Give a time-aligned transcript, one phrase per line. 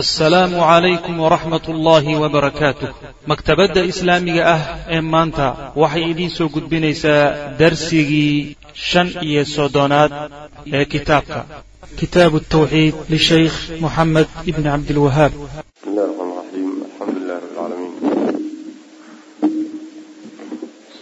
[0.00, 2.90] asalaamu calaykum waraxmat ullaahi wabarakaatuh
[3.30, 4.62] maktabadda islaamiga ah
[4.96, 5.46] ee maanta
[5.82, 7.24] waxay idiin soo gudbinaysaa
[7.60, 8.56] darsigii
[8.88, 10.12] shan iyo soddonaad
[10.76, 11.40] ee kitaabka.
[12.00, 15.32] Kitaabu tawxiid lishaykh moxamed ibni cabdilwahaab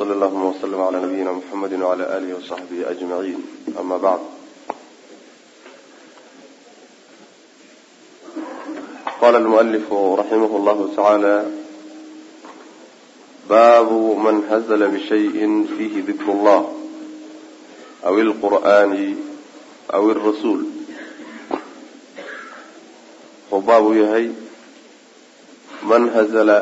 [0.01, 3.41] bsmi llahuma wslm la nabiyina mxamedi wla alih wsaxbihi ajmaciin
[3.81, 4.40] ama bacd
[9.21, 11.35] qala almualifu raximah llahu tacaala
[13.49, 16.63] baabu man hazla bishayin fiihi dikru llah
[18.09, 19.07] aw ilqur'aani
[19.97, 20.63] aw alrasuul
[23.51, 24.27] wuxuu baab u yahay
[25.91, 26.59] man hazala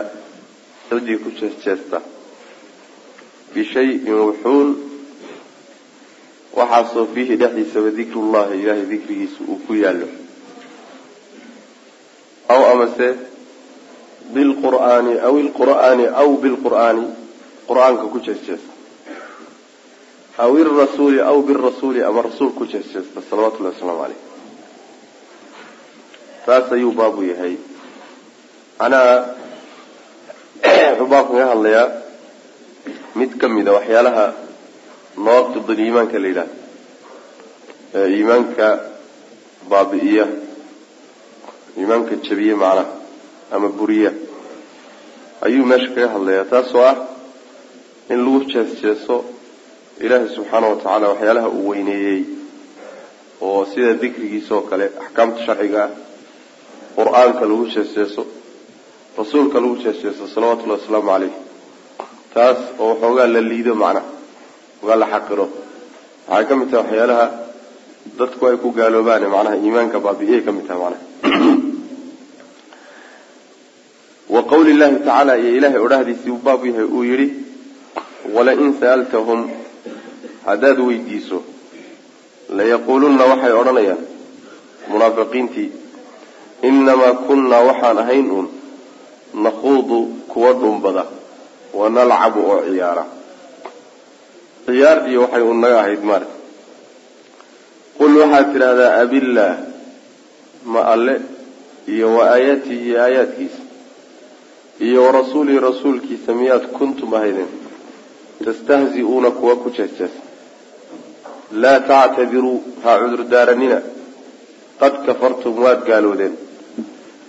[0.89, 1.98] ciddii ku jeesjeesta
[3.55, 4.69] bishayin wuxuun
[6.59, 10.09] waxaasoo fiihi dhexdiisaba dikrullahi ilaahay dikrigiisa uu ku yaallo
[12.55, 13.09] aw amase
[14.34, 17.05] bilqur'aani aw ilqur'aani aw bilqur'aani
[17.69, 18.73] qur'aanka ku jeesjeesta
[20.45, 24.20] aw ilrasuuli aw birasuuli ama rasuul ku jeesjeesta salawatullahi wasalaamu caleyh
[26.47, 27.55] taas ayuu baabu yahay
[28.78, 29.14] macnaha
[30.98, 31.86] wuxuu baabku kaga hadlayaa
[33.19, 34.27] mid ka mid a waxyaalaha
[35.27, 36.55] nawaqidul iimaanka la yidhahdo
[37.98, 38.67] ee iimaanka
[39.70, 40.25] baabi'iya
[41.81, 42.84] iimaanka jabiye macnaha
[43.55, 44.12] ama buriya
[45.47, 46.97] ayuu meesha kaga hadlayaa taasoo ah
[48.12, 49.17] in lagu jees jeeso
[50.05, 52.20] ilaahay subxaana wa tacaala waxyaalaha uu weyneeyey
[53.47, 55.91] oo sida dikrigiisa oo kale axkaamta sharciga ah
[56.98, 58.23] qur'aanka lagu jees jeeso
[59.19, 61.35] rasuulka lagu jeesjeeso salawatullahi wasalaamu caleyh
[62.35, 64.07] taas oo waxoogaa la liido macnaha
[64.83, 65.47] waxoogaa la xaqiro.
[66.31, 67.25] Waxay ka mid tahay waxyaalaha
[68.19, 71.58] dadku ay ku gaaloobaane macnaha iimaanka baabi'iyay ka mid tahay macnaha
[74.39, 77.28] wa qawli llahi tacaala iyo ilaahay odhahdiisii uu baab yahay uu yidhi
[78.34, 79.41] walain sa'altahum
[80.46, 81.39] haddaad weydiiso
[82.61, 84.01] layaquulunna waxay odhanayaan
[84.92, 85.68] munaafiqiintii
[86.68, 88.48] inamaa kunnaa waxaan ahayn uun
[89.45, 89.98] nakhuudu
[90.33, 91.05] kuwa dhumbada
[91.79, 93.05] wa nalcabu oo ciyaara.
[94.67, 96.27] Ciyaar iyo waxay u naga ahayd mare
[97.98, 99.55] qul waxaad tidhaahdaa abillaah
[100.73, 101.14] ma alle
[101.95, 103.61] iyo wa aayaatihi iyo aayaadkiisa
[104.86, 107.50] iyo wa rasuulihi rasuulkiisa miyaad kuntum ahaydeen?
[108.44, 110.20] Tastahzi-uuna kuwa ku jeesjeesa
[111.62, 113.78] laa tactadiruu ha cudurdaaranina
[114.80, 116.34] qad kafartum waad gaaloodeen.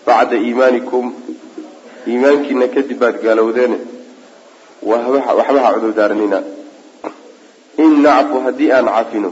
[0.05, 1.05] Bacda iimaanikum
[2.07, 3.77] iimaankiina kadib baad gaalowdeene
[4.89, 6.39] waxba ha cudurdaaranina
[7.83, 9.29] in nacfu haddii aan cafino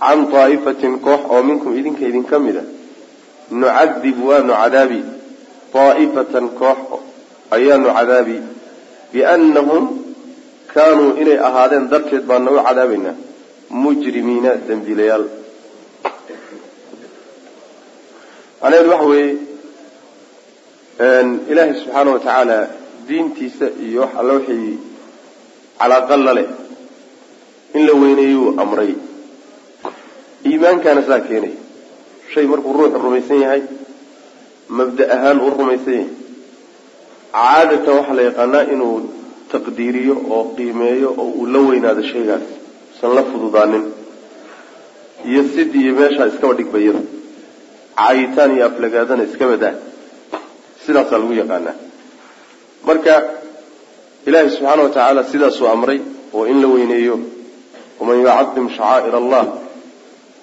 [0.00, 2.64] can daa'ifatin koox oo minkum idinka idinka mid a
[3.60, 5.00] nucadib waanu cadaabi
[5.74, 6.78] daa'ifatan koox
[7.56, 8.36] ayaanu cadaabi
[9.12, 9.84] biannahum
[10.74, 13.14] kaanuu inay ahaadeen darteed baana u cadaabaynaa.
[13.82, 15.24] Mujrimiina dembiilayaal.
[18.62, 19.32] Macnaheedu waxa weeye
[21.50, 22.58] ilaahay subxaana wa tacaala
[23.08, 24.78] diintiisa iyo wax alla wixii
[25.78, 26.48] calaaqa la leh
[27.74, 28.92] in la weyneeyuu amray.
[30.48, 31.58] Iimaankaana saa keenaya
[32.34, 33.62] shay markuu ruuxu rumaysan yahay
[34.78, 36.08] mabda ahaan uu rumaysan yahay
[37.34, 38.96] caadatan waxaa la yaqaanaa inuu
[39.52, 42.46] taqdiiriyo oo qiimeeyo oo uu la weynaado shaygaas.
[42.94, 43.84] Usan la fududaanin.
[45.30, 47.00] Iyo sidii iyo meeshaa iskaba dhigbayada
[47.98, 49.74] caayitaan iyo aflagaadana iska badaa
[50.86, 51.76] sidaasaa lagu yaqaanaa.
[52.86, 53.14] Marka
[54.26, 55.98] ilaahay subxaana wa tacaala sidaasuu amray
[56.36, 57.14] oo in la weyneeyo
[57.98, 59.44] waman yucadim shacaa'ir allah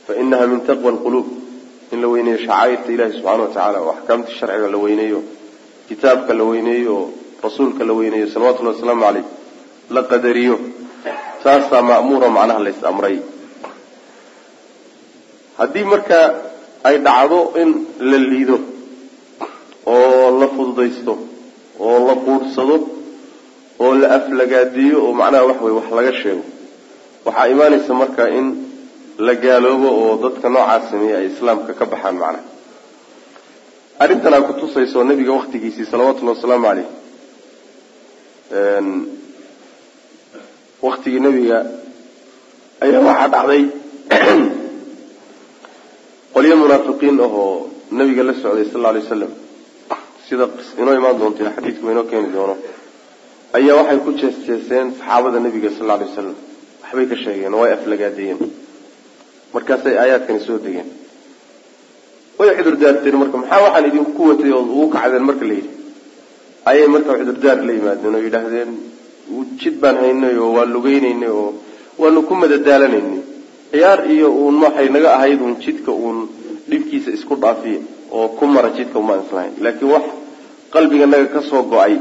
[0.08, 1.28] fa inaha min taqwa alquluub.
[1.94, 5.20] In la weyneeyo shacaa'irta ilahi subxana wa tacaala oo axkaamta sharciga la weyneeyo
[5.90, 7.08] kitaabka la weyneeyo oo
[7.46, 9.26] rasuulka la weyneeyo salawatullahi wasalaamu caleyh
[9.96, 10.56] la qadariyo
[11.44, 13.18] taasaa ma'muura macnaha lays amray
[15.60, 16.20] haddii marka
[16.88, 17.70] ay dhacdo in
[18.10, 18.58] la liido
[19.86, 21.14] oo la fududaysto
[21.88, 22.76] oo la quudhsado
[23.84, 26.44] oo la aflagaadiyo oo macnaha wax wey wax laga sheego
[27.26, 28.46] waxaa imaanaysa marka in
[29.28, 32.46] la gaaloobo oo dadka noocaas sameeya ay islaamka ka baxaan macnaha
[34.00, 36.88] arrintan aa kutusayso nabiga waktigiisii salawatullahi wasalaamu caleyh
[40.82, 41.58] waktigii nabiga
[42.86, 43.64] ayaa waxaa dhacday.
[46.34, 49.32] Qolyo munaafiqiin ahoo nabiga la socday sal lla alay waslam
[50.28, 50.46] sida
[50.82, 52.56] inoo imaan doonto xadiidku inoo keeni doono
[53.58, 56.36] ayaa waxay ku jeesjeeseen saxaabada nabiga sal lla alay wasalam
[56.84, 58.40] waxbay ka sheegeen oo way aflagaadeeyeen
[59.54, 60.90] markaasay aayaadkani soo degeen
[62.40, 65.72] way cudurdaarteen marka maxaa waxaan idinku watay oo ugu kacdeen marka la yidhi?
[66.70, 68.72] Ayay marka cudurdaar la yimaadeen oo yidhaahdeen
[69.62, 71.50] jid baan haynay oo waa lugeynaynay oo
[72.02, 73.22] waanu ku madadaalanaynay.
[73.72, 76.18] Ciyaar iyo uun waxay naga ahayd uun jidka uun
[76.70, 77.80] dhibkiisa isku dhaafiya
[78.12, 80.06] oo ku mara jidka umaan islahayn laakiin wax
[80.74, 81.96] qalbiganaga ka soo go'ay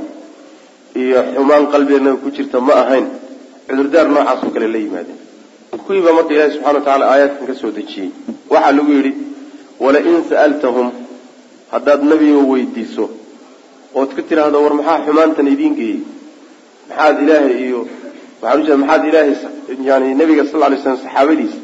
[1.03, 3.07] iyo xumaan qalbiganaga ku jirta ma ahayn.
[3.69, 5.21] Cudurdaar noocaasoo kale la yimaadeen.
[5.87, 8.11] Kuwiibaa marka ilaahi subxana wa tacala aayaadkan ka dejiyey.
[8.51, 9.13] Waxaa lagu yidhi
[9.85, 10.89] walain sa'altahum
[11.73, 13.05] haddaad nebiga weydiiso
[14.01, 16.01] ood ka tidhaahdo war maxaa xumaantan idiin geeyey?
[16.89, 17.81] Maxaad ilaahay iyo
[18.43, 19.33] waxaan ujeeda maxaad ilaahay
[19.89, 21.59] yani nabiga sal ly slam saxaabadiisa.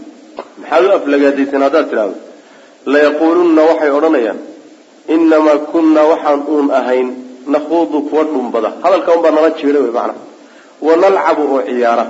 [0.60, 2.16] Maxaad u aflagaadayseen haddaad tidhahdo
[2.92, 4.38] layaquulunna waxay odhanayaan
[5.14, 7.08] inamaa kunna waxaan uun ahayn
[7.54, 8.68] nakhuudu kuwa dhumbada.
[8.84, 10.14] Hadalka unbaa nala jeeda wey macana
[10.86, 12.04] wanalcabu oo ciyaara.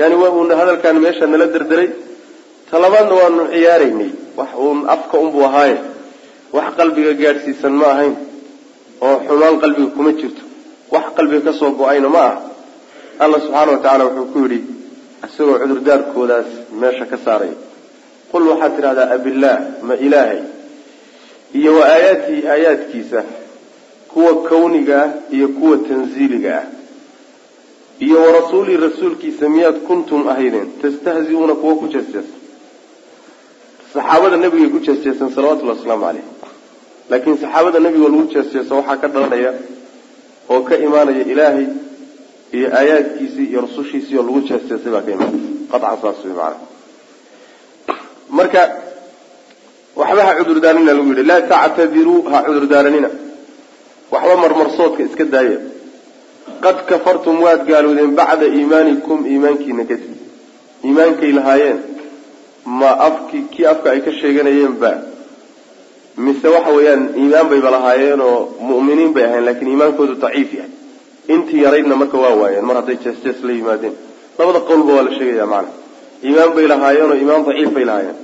[0.00, 1.88] Yani waa uun hadalkaan meesha nala derderay
[2.70, 4.10] talabaadna waanu ciyaaraynay.
[4.38, 5.78] Wax uun afka unbuu ahaaye
[6.56, 8.14] wax qalbiga gaadhsiisan ma ahayn.
[9.06, 10.42] Oo xumaan qalbiga kuma jirto.
[10.94, 12.40] Wax qalbiga ka soo go'ayna ma aha.
[13.22, 14.60] Alla subxaana wa tacaala wuxuu ku yidhi
[15.26, 16.48] isagoo cudurdaarkoodaas
[16.80, 17.56] meesha ka saaraya
[18.32, 19.58] qul waxaad tidhahdaa abillaah
[19.88, 20.40] ma ilaahay.
[21.58, 23.20] Iyo wa aayaatihi aayaadkiisa
[24.12, 26.66] kuwa kawniga ah iyo kuwa tanziiliga ah.
[28.06, 32.34] Iyo wa rasuulihi rasuulkiisa miyaad kuntum ahaydeen tastahziuuna kuwa ku jeesjeesa
[33.94, 36.26] saxaabada nebigay ku jeesjeeseen salawatullahi wasalaamu caleyh
[37.10, 39.50] laakiin saxaabada nebiga lagu jeesjeeso waxaa ka dhalanaya
[40.52, 41.66] oo ka imaanaya ilaahay
[42.56, 45.42] iyo aayaadkiisii iyo rusushiisii oo lagu jeesjeesay baa ka imaanaya
[45.72, 46.56] qacan saas wey maana
[48.38, 48.62] marka
[50.00, 53.10] waxba ha cudurdaaranina lagu yidhi laa tactadiruu ha cudurdaaranina
[54.12, 55.58] waxba marmarsoodka iska daaya
[56.64, 60.12] qad kafartum waad gaaloodeen bacda iimaanikum iimaankiina kadib.
[60.86, 61.78] Iimaankay lahaayeen
[62.64, 64.92] ma afki kii afka ay ka sheeganayeen ba
[66.16, 70.70] mise waxa weeyaan iimaan bayba lahaayeen oo mu'miniin bay ahayn lakiin iimaankoodu daciif yahay.
[71.34, 73.94] Intii yaraydna marka waa waayeen mar hadday jees jees la yimaadeen.
[74.38, 75.70] Labada qowlba waa la sheegaya macana
[76.26, 78.16] iimaan bay lahaayeen oo iimaan daciif bay lahaayeen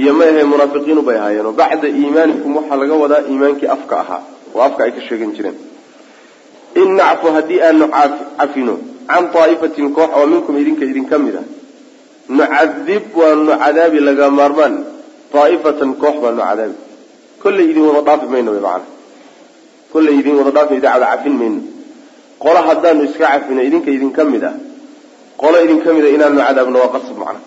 [0.00, 4.22] iyo ma ahe munaafiqiinu bay ahaayeen oo bacda iimaanikum waxaa laga wadaa iimaankii afka ahaa
[4.54, 5.56] oo afka ay ka sheegan jireen.
[6.80, 7.86] In nacfu haddii aanu
[8.38, 8.74] cafino
[9.10, 11.44] can daa'ifatin koox oo minkum idinka idinka mid ah
[12.28, 14.74] nucadib waanu cadaabi laga maarmaan.
[15.32, 16.76] Daaifatan koox baanu cadaabi
[17.42, 18.84] kollay idin wada dhaafi mayno wy maana
[19.92, 21.60] kollay idin wada dhaafi idaacada cafin mayno.
[22.42, 24.54] Qolo haddaanu iska cafino idinka idinka mid ah
[25.42, 27.40] qolo idinka mid a inaanu cadaabno waa qasab macna.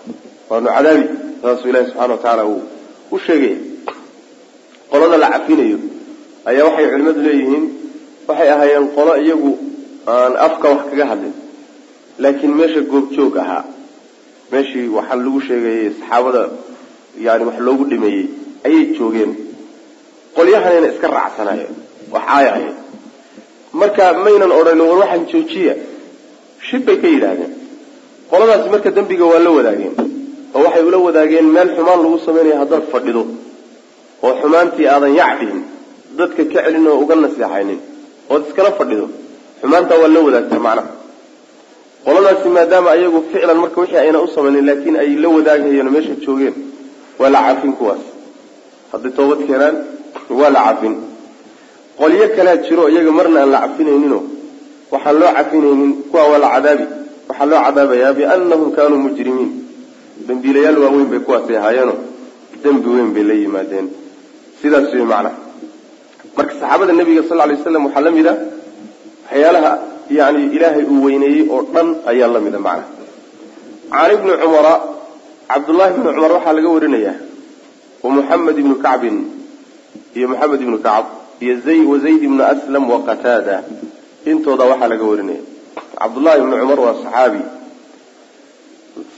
[0.50, 1.04] Waanu cadaabi
[1.42, 2.62] saasuu ilahi subxana wa tacaala uu
[3.14, 3.56] u sheegaya
[4.90, 5.78] qolada la cafinayo
[6.50, 7.64] ayaa waxay culimmadu leeyihiin
[8.28, 9.50] waxay ahaayeen qolo iyagu
[10.14, 11.34] aan afka wax kaga hadlin.
[12.22, 13.64] Laakiin meesha goobjoog ahaa
[14.52, 16.42] meeshii waxaa lagu sheegayay saxaabada
[17.26, 18.24] yani wax loogu dhimeeyey
[18.66, 19.32] ayay joogeen.
[20.36, 21.74] Qolyahanayna iska raacsanaayeen
[22.14, 22.74] waxaay ahayd.
[23.80, 25.74] Marka maynan odhan war waxaan joojiya.
[26.66, 27.52] Shib bay ka yidhaahdeen.
[28.30, 29.94] Qoladaasi marka dembiga waa la wadaageen
[30.54, 33.22] oo waxay ula wadaageen meel xumaan lagu samaynayo haddaad fadhido
[34.26, 35.60] oo xumaantii aadan yacdihin
[36.18, 37.80] dadka ka celin oo uga naseexaynin
[38.32, 39.06] ood iskala fadhido
[39.60, 40.90] xumaantaa waa la wadaagtaa macnaha
[42.08, 46.14] qoladaasi maadaama ayagu ficlan marka wixii ayna u samaynin laakiin ay la wadaagayeen oo meesha
[46.24, 46.54] joogeen
[47.20, 48.02] waa la cafin kuwaas.
[48.92, 49.76] Hadday toobad keenaan
[50.40, 50.94] waa la cafin
[51.98, 54.22] qolyo kalea jiro iyaga marna aan la cafinayninoo
[54.92, 56.84] waxaan loo cafinaynin kuwa waa la cadaabi.
[57.28, 59.50] Waxaa loo cadaabayaa biannahum kaanuu mujrimiin.
[60.28, 61.94] Dembiilayaal waaweyn bay kuwaasi ahaayeeno
[62.62, 63.86] dembi weyn bay la yimaadeen.
[64.62, 65.34] Sidaas wey macnaha
[66.36, 68.34] marka saxaabada nabiga sal lay waslam waxaa la mid a
[69.30, 69.72] waxyaalaha
[70.10, 72.96] yani ilaahay uu weyneeyey oo dhan ayaa la mida macnaha
[73.92, 74.74] can ibni cumara
[75.50, 77.14] cabdullahi ibni cumar waxaa laga warinaya
[78.02, 79.16] wa muxamed ibnu kacbin
[80.16, 81.06] iyo moxamed ibnu kacb
[81.44, 81.54] iyo
[81.90, 83.56] wa zayd ibnu aslam wa qataada.
[84.30, 85.42] Intooda waxaa laga warinaya.
[86.00, 87.40] Cabdullahi ibni cumar waa saxaabi.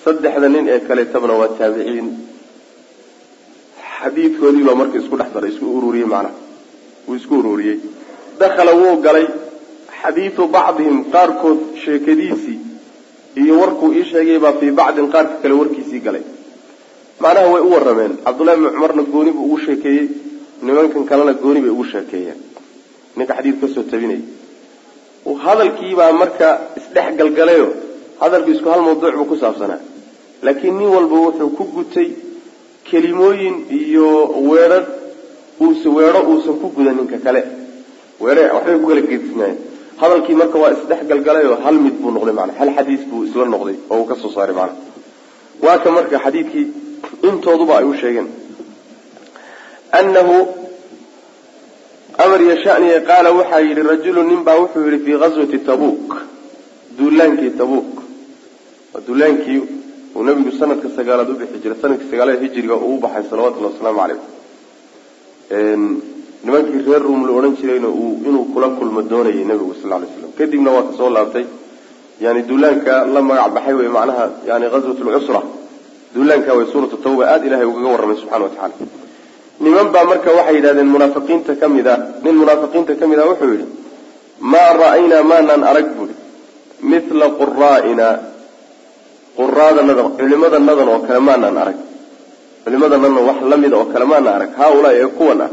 [0.04, 2.08] Saddexda nin ee kaleetabna waa taabiciin.
[4.00, 6.34] Xadiidkoodii baa marka isku dhex daray isku ururiyey macnaha
[7.06, 7.78] wuu isku ururiyey
[8.40, 9.26] dakhala wuu galay
[10.02, 12.58] xadiidu bacdihim qaarkood sheekadiisii
[13.36, 16.22] iyo warkuu ii sheegay baa fii bacdin qaarka kale warkiisii galay.
[17.20, 18.12] Macnaha way u warrameen.
[18.24, 20.08] Cabdullahi ibni cumarna gooni buu ugu sheekeeyey
[20.62, 22.38] nimankan kalena gooni bay ugu sheekeeyeen.
[23.16, 24.20] Ninka xadiid ka soo tabinaya
[25.44, 27.68] hadalkiibaa marka isdhex galgalayo
[28.20, 29.80] hadalku isku hal mawduuc buu ku saabsanaa.
[30.42, 32.08] Laakiin nin walba wuxuu ku gutay
[32.90, 34.08] kelimooyin iyo
[34.50, 34.78] weedha
[35.60, 37.42] uus weedho uusan ku gudan ninka kale.
[38.20, 39.02] Weedhe waxbay ku kala
[40.00, 43.76] hadalkii marka waa isdhex galgalayoo hal mid buu noqday maana hal xadiis buu isla noqday
[43.90, 44.74] oo uu ka soo saaray maana
[45.64, 46.66] waa ka marka xadiidkii
[47.28, 48.28] intooduba ay u sheegeen
[49.98, 50.36] anahu
[52.24, 56.08] amar yashaniye qaala waxaa yidhi rajulu nin baa wuxuu yidhi fii ghaswati tabuk
[56.98, 57.88] duulaankii tabuk
[58.92, 59.60] waa duulaankii
[60.16, 64.20] uu nabigu sanadka sagaalaad u bixi jiray sannadkii sagaalaad hijriga uu baxay salawatullahi wasalaamu calayh
[66.44, 70.30] nimankii reer ruum la odhan jirayna uu inuu kula kulmo doonayay nabigu sal lay slam
[70.38, 71.44] kadibna waa ka soo laabtay.
[72.24, 75.40] Yani duulaanka la magac baxay wey macnaha yani ghazwat lcusra
[76.14, 78.74] duulaanka way suuratu tawba aada ilahay ugaga warramay subxana wa tacala
[79.64, 81.94] niman baa marka waxay yidhahdeen munaafiqiinta ka mid a.
[82.24, 83.66] Nin munaafiqiinta ka mid a wuxuu yidhi
[84.52, 86.14] maa ra'aynaa maanaan arag buuri
[86.92, 88.06] mithla quraa'ina
[89.38, 91.78] quraadanadan culimadanadan oo kale maanaan arag.
[92.64, 94.50] Culimadanadan wax lamida oo kale maanaan arag.
[94.60, 95.50] Haaulaa ee kuwan ah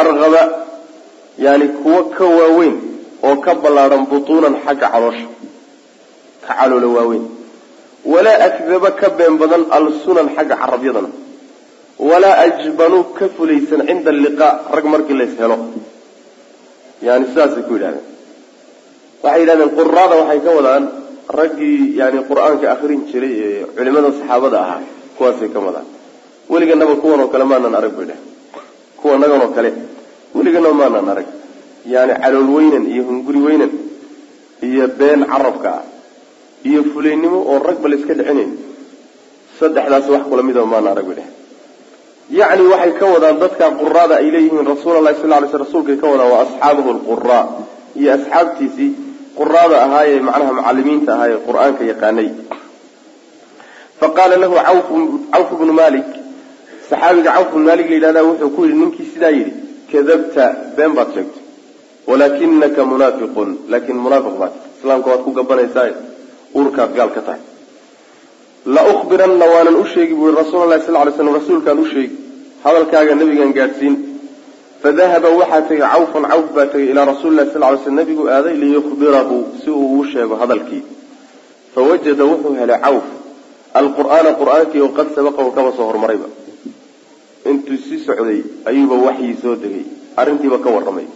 [0.00, 0.42] arqaba
[1.46, 2.76] yani kuwo ka waaweyn
[3.28, 5.28] oo ka ballaadhan butuunan xagga caloosha.
[6.44, 7.24] Ka caloola waaweyn.
[8.12, 11.10] Walaa akdaba ka been badan alsunan xagga carabyadana.
[12.08, 15.56] Walaa ajbanuu ka fulaysan cinda alliqaa rag markii lays helo.
[17.06, 18.04] Yani sidaasay ku yidhahdeen.
[19.22, 20.84] Waxay yidhahdeen quraada waxay ka wadaan
[21.38, 24.80] raggii yani qur'aanka akrin jiray ee culimada saxaabada ahaa
[25.18, 25.86] kuwaasay ka wadaan.
[26.52, 28.20] Weliganaba kuwan oo kale maanaan arag bay dheh
[29.00, 29.70] kuwanagan oo kale.
[30.34, 31.28] Weliganaba maanaan arag.
[31.86, 33.72] Yani calool weynan iyo hunguri weynan
[34.62, 35.82] iyo been carabka ah
[36.66, 38.52] iyo fulaynimo oo ragba la iska dhicinayn
[39.60, 41.28] saddexdaas wax kula midaba maana arag dheh
[42.38, 46.06] yacni waxay ka wadaan dadka quraada ay leeyihiin rasuul allahi sal lay sl rsulkay ka
[46.10, 47.44] wadaan waa asxaabuhu lquraa
[48.00, 48.90] iyo asxaabtiisii
[49.38, 52.28] quraada ahaayee macnaha macalimiinta ahaayee qur'aanka yaqaanay.
[54.00, 54.54] Fa qaala lahu
[55.30, 56.08] cawf bnu malik
[56.90, 59.52] saxaabiga cawf bnu malik la yidhahda wuxuu ku yidhi ninkii sidaa yidhi
[59.92, 60.44] kadabta
[60.76, 61.42] been baad sheegtay
[62.08, 63.48] walaakinaka munaafiqun.
[63.72, 65.88] Laakin munaafiq baad islaamka waad ku gabanaysaa
[66.54, 67.42] urkaad gaal ka tahay.
[68.74, 72.16] La uhbiranna waanan u sheegi bui rasuul lahi sal lay slam rasuulkaan u sheegi
[72.64, 73.94] hadalkaaga nabigaan gaadhsiin.
[74.82, 78.54] Fadahaba waxaa tegay cawfan cawf baa tegay ilaa rasuuli lahi sal lay sl nabigu aaday
[78.62, 80.82] liyukhbirahu si uu u sheego hadalkii.
[81.74, 83.06] Fawajada wuxuu helay cawf.
[83.80, 86.28] Alqur'aana qur'aankii oo qad sabaqahu kaba soo horumarayba
[87.50, 89.84] intuu sii socday ayuuba waxyii soo degay.
[90.16, 91.06] Arrintiiba ka warramay.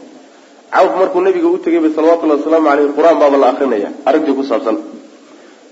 [0.70, 3.88] Cawf markuu nabiga u tegayba salawatullahi wasalaamu caleyh qur'aan baaba la akrinaya.
[4.08, 4.76] Arrintii ku saabsan.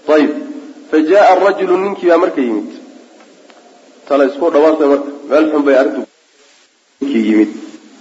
[0.08, 0.32] Ayib
[0.90, 2.68] fa jaa arajulu ninkii baa marka yimid.
[4.08, 5.10] Tala isku dhawaantay marka.
[5.30, 6.00] Meel xun bay arrintu
[7.00, 7.50] ninkii yimid.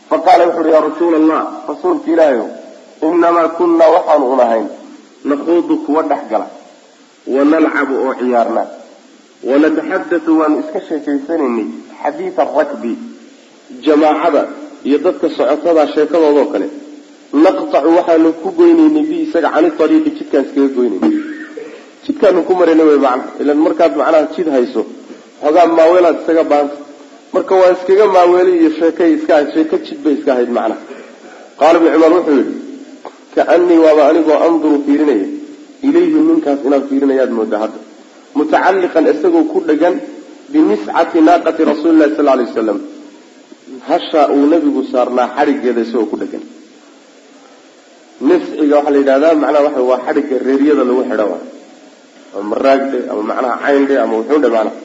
[0.10, 2.46] Fa qaala wuxu uhi yaa rasuula allah rasuulka ilaahayo
[3.04, 4.68] inamaa kunnaa waxaanu un ahayn.
[5.30, 6.48] Naquudu kuwa dhex gala.
[7.28, 8.64] Wanalcabu oo ciyaarna
[9.44, 11.68] wanataxadatu waanu iska sheekaysanaynay
[12.02, 12.92] xadiida rakbi
[13.86, 14.42] jamaacada
[14.88, 16.68] iyo dadka socotadaa sheekadoodoo kale.
[17.44, 21.14] Naqtacu waxaanu ku goynaynay bi isaga cani ariiqi jidkaan iskaga goynaynay
[22.06, 23.24] jidkaanu ku marayna wy macna.
[23.42, 24.82] Ilan markaad macnaha jid hayso
[25.42, 26.76] xoogaa maaweelaad isaga baanta.
[27.34, 30.80] Marka waa iskaga maaweeli iyo sheekay iska sheeko jid bay iska ahayd macnaha
[31.60, 32.54] qaala ibnu cumar wuxuu yihi
[33.36, 35.28] kaanii waaba anigoo anduru fiirinaya.
[35.88, 37.80] Ilayhi ninkaas inaan fiirinayaad mooda hadda.
[38.38, 39.96] Mutacalliqan isagoo ku dhegan
[40.52, 42.80] bimiscati naaqati rasuuli lahi sal lay wasalam
[43.90, 46.44] hasha uu nabigu saarnaa xadhigeeda isagoo ku dhegan
[48.28, 51.38] nisciga waxaa la yidhahdaa macnaha waxa waa xadhigga reeryada lagu xidha wa
[52.36, 54.76] ama maraagdhe ama macnaha cayndhe ama wuxuundhe macnaha.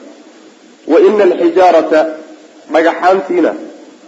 [0.91, 1.99] Wa ina alxijaarata
[2.73, 3.51] dhagaxaantiina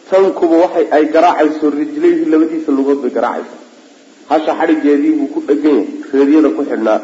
[0.10, 3.58] tankubu waxay ay garaacayso rijlayhi labadiisa lugood bay garaacaysa
[4.30, 6.98] hasha xadhigeedii buu ku dhegan yahay reeryada ku xidhnaa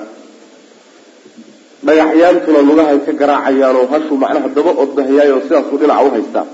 [1.86, 6.48] dhagaxyaantuna lugahay ka garaacayaanoo hashuu macnaha daba ordahayaayo sidaasuu dhinaca u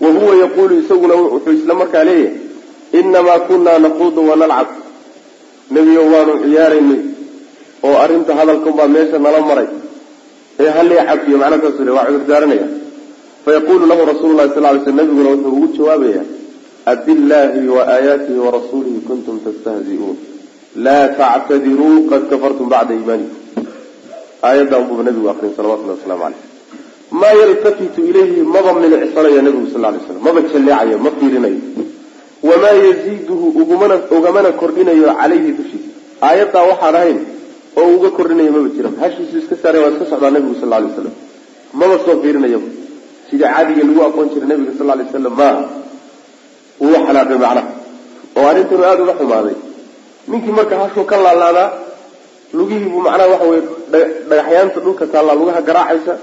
[0.00, 2.34] wa huwa yaquulu isaguna wuxuu isla markaa leeyahay
[2.92, 4.68] inamaa kunaa naquudu wanalcab
[5.70, 7.02] nebiyo waanu ciyaaraynay
[7.82, 9.68] oo arrinta hadalkanbaa meesha nala maray.
[10.60, 12.68] Ee halii cafiyo macnaa saas le waa cudur daaranaya.
[13.44, 16.22] Fayaqulu lahu rasuulu lahi sal lay sl nabiguna wuxuu ugu jawaabaya
[16.92, 20.16] abillaahi wa aayaatihi warasuulihi kuntum tastahzi'uun.
[20.76, 23.45] Laa tactadiruu qad kafartum bacda iimaanikum
[24.48, 26.42] aayaddan buuba nabigu akrin salawatullahi waslamu caleyh
[27.20, 31.60] maa yaltafitu ilayhi maba milicsanayo nabigu sal lay slam maba jalleecayo ma fiirinayo.
[32.48, 35.90] Wamaa yaziiduhu ugumana ugamana kordhinayo calayhi dushiisa.
[36.26, 37.18] Aayaddaa waxaan ahayn
[37.80, 41.14] oo uga kordhinayo maba jira hashiisu iska saaray waa iska socdaa nabigu sal lay waslam
[41.80, 42.68] maba soo fiirinayaba
[43.30, 45.62] sidii caadiga lagu aqoon jiray nabiga sal lay waslam maaha
[46.82, 47.62] wuu xanaaqay macnaha
[48.38, 49.56] oo arrintanu aada uga xumaaday.
[50.30, 51.68] Ninkii marka hashuu ka laalaadaa
[52.58, 53.62] lugihiibuu macnaha waxa weye
[53.92, 56.14] dhagaxyaanta dhulka taallaa lugaha garaacaysa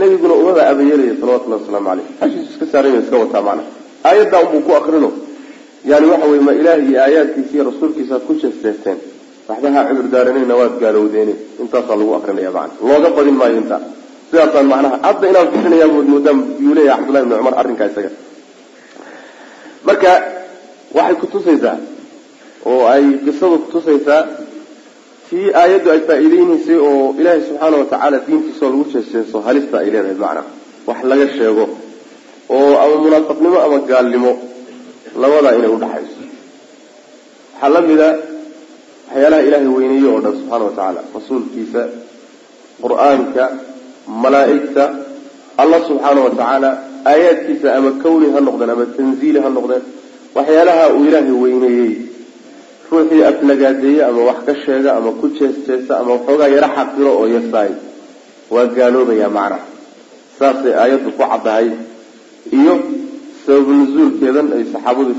[0.00, 3.68] nabiguna umaba abayeelaya salawatullahi wasalaamu caleyh hashiisu iska saaray iska wataa macnaha.
[4.08, 5.10] Aayaddaa unbuu ku akrino
[5.90, 8.98] yani waxa weye ma ilaah iyo aayaadkiisa iyo rasuulkiisa ku jeesteesteen
[9.48, 13.80] waxba ha cudur daaranayna waad gaalowdeene intaasaa lagu akrinaya macana looga badin maayo intaa
[14.30, 18.10] sidaasaan macnaha hadda inaan fiirinayaa moodaan yuu leeyahay cabdullahi ibni cumar arrinkaa isaga.
[19.86, 20.10] Marka
[20.96, 21.76] waxay kutusaysaa
[22.70, 24.20] oo ay qisadu kutusaysaa
[25.30, 30.44] tii aayaddu ay faa-iideynaysay oo ilaahay subxaana watacaala diintiisao lagu jeeseeso halista ay leedahay macnaa
[30.88, 31.64] wax laga sheego
[32.56, 34.32] oo ama munaafiqnimo ama gaalnimo
[35.22, 36.22] labadaa inay udhaxayso
[37.52, 38.08] waxaa la mida
[39.08, 41.82] waxyaalaha ilaahay weyneeye oo dhan subxaana wa tacaala rasuulkiisa
[42.82, 43.44] qur'aanka
[44.24, 44.84] malaa'igta
[45.62, 46.70] allah subxaana wa tacaala
[47.12, 49.82] aayaadkiisa ama kawni ha noqdeen ama tanziili ha noqdeen.
[50.36, 51.90] Waxyaalaha uu ilaahay weyneeyey
[52.90, 57.72] ruuxii aflagaadeeye ama wax ka sheega ama ku jees-jeesta ama waxoogaa yaro xaqiro oo yasaay
[58.54, 59.64] waa gaaloobaya macnaha
[60.38, 61.68] saasay aayaddu ku caddahay
[62.58, 62.74] iyo
[63.46, 65.12] sabab nuzuulkeedan ay saxaabadu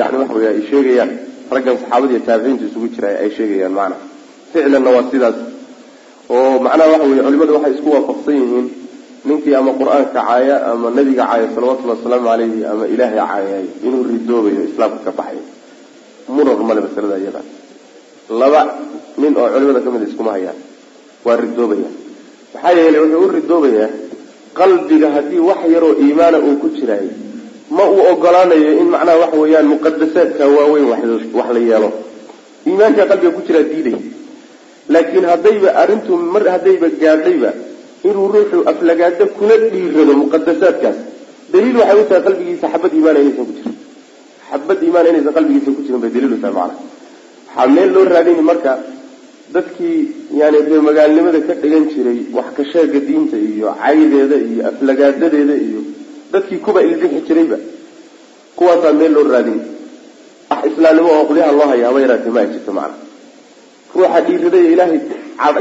[0.00, 1.10] yani waxa wey ay sheegayaan
[1.54, 4.02] raggan saxaabada taabiciinta isugu jira ay sheegayaan macnaha
[4.52, 5.38] ficlanna waa sidaas.
[6.34, 8.66] Oo macnaha waxa weye culimadu waxay isku waafaqsan yihiin
[9.28, 14.62] ninkii ama qur'aanka caaya ama nabiga caaya salawatullhi wasalaamu caleyhi ama ilaahay caayay inuu ridoobayo
[14.70, 15.42] islaamka ka baxayo
[16.40, 17.40] murar male masalada iyada
[18.40, 18.60] laba
[19.20, 20.58] nin oo culimada ka mid iskuma hayaan
[21.26, 21.88] waa ridoobaya.
[22.54, 23.88] Maxaa yeelay wuxuu u ridoobayaa
[24.58, 27.08] qalbiga haddii wax yaroo iimaana uu ku jiraay
[27.76, 31.90] ma uu ogolaanayo in macnaha waxa weeyaan muqadasaadka waaweyn wax la yeelo.
[32.68, 33.96] Iimaanka qalbiga ku jiraa diiday
[34.92, 37.50] laakiin haddayba arrintu mar haddayba gaadhayba
[38.08, 40.98] inuu ruuxu aflagaado kula dhiirado muqadasaadkaas
[41.52, 43.76] daliil waxay u tahay qalbigiisa xabad iimaana inaysan ku jirin
[44.50, 46.78] xabad iimaana inaysan qalbigiisa ku jirin bay daliil u tahay macnaha
[47.48, 48.72] waxaa meel loo raadini marka
[49.54, 49.98] dadkii
[50.40, 55.80] yani reer magaalnimada ka dhigan jiray wax ka sheega diinta iyo caydeeda iyo aflagaadadeeda iyo
[56.32, 57.58] dadkii kuba ilbixi jirayba
[58.56, 59.60] kuwaasaa meel loo raadin.
[60.50, 62.96] Wax islaamnimo oo qolyaha loo haya haba yaraatee ma ay jirto macna.
[63.94, 65.00] Ruuxa dhiiraday ilaahay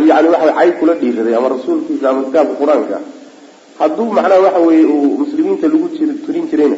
[0.10, 2.98] yani waxa cay kula dhiiraday ama rasuulkiisa ama kitaabka qur'aanka.
[3.79, 6.77] Hadduu macnaha waxa weeye uu muslimiinta lagu jir tirin jirayna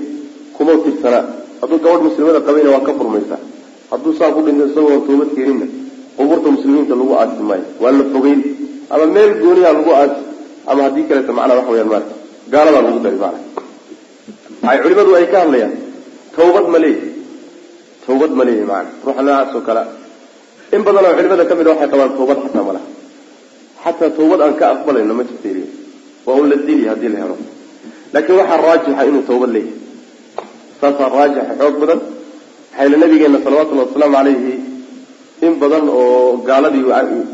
[0.56, 1.24] kuma tirsanaa
[1.62, 3.40] hadduu gabadh muslimada qabayna waa ka furmaysaa.
[3.92, 5.66] Hadduu saa ku dhinto isagoo toobad keeninna
[6.18, 7.66] qubuurta muslimiinta lagu aasi maayo.
[7.82, 8.40] Waa la fogeyn.
[8.94, 10.20] Ama meel gooniyaa lagu aasi
[10.72, 12.14] ama haddii kaleeto macnaa waxa weyaan maarata
[12.54, 13.40] gaaladaa lagu dari maana
[14.64, 15.74] waxay culimadu ay ka hadlayaan
[16.38, 17.10] tawbad ma leeyahy
[18.06, 19.84] tawbad ma leeyahy maana ruuxa noocaas oo kale.
[20.76, 22.74] In badan oo culimada ka mid a waxay qabaan tawbad xataa ma
[23.84, 25.50] xataa tawbad aan ka aqbalayno ma jirta
[26.26, 27.36] waa un la dili haddii la helo.
[28.14, 29.81] Laakiin waxaa raajixa inuu tawbad leeyahay
[30.82, 32.00] saasaa raajixa xoog badan.
[32.72, 34.54] Waxayla nabigeena salawatullahi wasalaamu calayhi
[35.48, 36.84] in badan oo gaaladii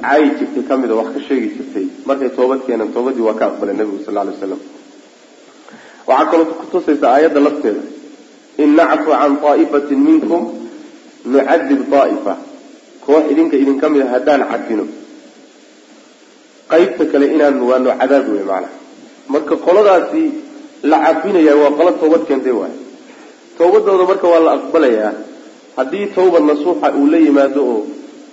[0.03, 1.85] caayi jirtay ka mid a wax ka sheegi jirtay.
[2.07, 4.61] Markay toobad keeneen toobadii waa ka aqbalay nabigu sal alay waslam
[6.09, 7.81] waxaa kaloo kutusaysa aayadda lafteeda.
[8.63, 10.41] In nacfu can aa'ifatin minkum
[11.33, 12.33] nucadib aa'ifa
[13.05, 14.85] koox idinka idin ka mid a haddaan cadfino
[16.71, 18.73] qaybta kale inaan waanu cadaab wey maanaa
[19.33, 20.23] marka qoladaasi
[20.91, 22.73] la cafinaya waa qolo toobad keentay waay
[23.57, 25.11] tawbadooda marka waa la aqbalayaa
[25.77, 27.79] haddii tawbad nasuuxa uu la yimaado oo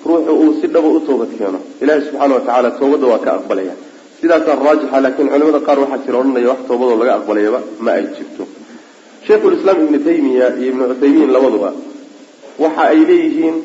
[0.09, 3.75] ruuxu uu si dhaba u toobad keeno ilahi subxaana watacaala tawbadda waa ka aqbalaya.
[4.21, 8.43] Sidaasaa raajixa laakiin culimada qaar waxaa jira odhanaya wax toobadoo laga aqbalayaba ma ay jirto.
[9.27, 11.71] Sheikhulislaam ibnu taymiya iyo ibnu cuthaymiin labaduba
[12.65, 13.57] waxa ay leeyihiin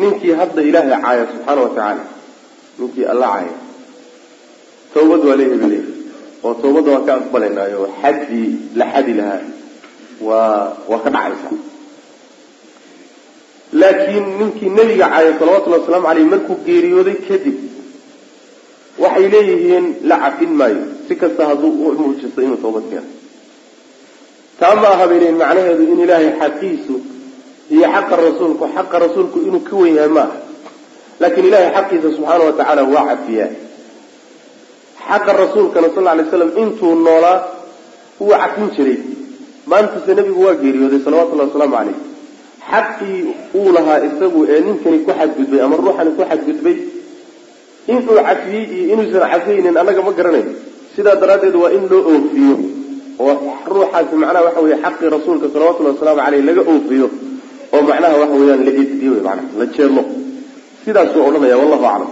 [0.00, 2.04] ninkii hadda ilaahay caaya subxaana wa tacaala
[2.78, 3.54] ninkii alla caaya.
[4.94, 5.92] Tawbad waa leeyahay ba leeyahy
[6.46, 9.40] oo tawbadda waa ka aqbalaynaayo xaddii la xadi lahaa
[10.20, 11.48] waa ka dhacaysa.
[13.72, 17.56] Laakiin ninkii nebiga caaya salawatullahi wasalaamu caleyh markuu geeriyooday kadib
[19.02, 20.82] waxay leeyihiin la cafin maayo.
[21.08, 23.10] Si kasta hadduu u muujisto inuu toobad keeno
[24.60, 26.94] taa ma aha bay leeyihiin macnaheedu in ilaahay xaqiisu
[27.74, 30.36] iyo xaqa rasuulku xaqa rasuulku inuu ka wen yahay ma aha
[31.20, 33.50] laakiin ilahay xaqiisa subxaana wa tacaala waa cafiyaa.
[35.08, 37.38] Xaqa rasuulkana sal alay slam intuu noolaa
[38.20, 38.98] wuu cafin jiray
[39.70, 41.98] maantase nebigu waa geeriyooday salawatullahi wasalaamu caleyh
[42.70, 43.18] xaqii
[43.58, 46.76] uu lahaa isagu ee ninkani ku xadgudbay ama ruuxani ku xadgudbay
[47.92, 50.52] inuu cafiyey iyo inuusan cafiyeynin annaga ma garanayo
[50.96, 52.54] sidaa daraaddeed waa in loo oofiyo
[53.24, 53.34] oo
[53.74, 57.06] ruuxaasi macnaha waxa weye xaqii rasuulka salawatullahi wasalaamu caleyh laga oofiyo
[57.74, 60.02] oo macnaha waxa weeyaan la eddiyo wey manaa la jeedlo
[60.84, 62.10] sidaasuu odhanaya wallahu aclam.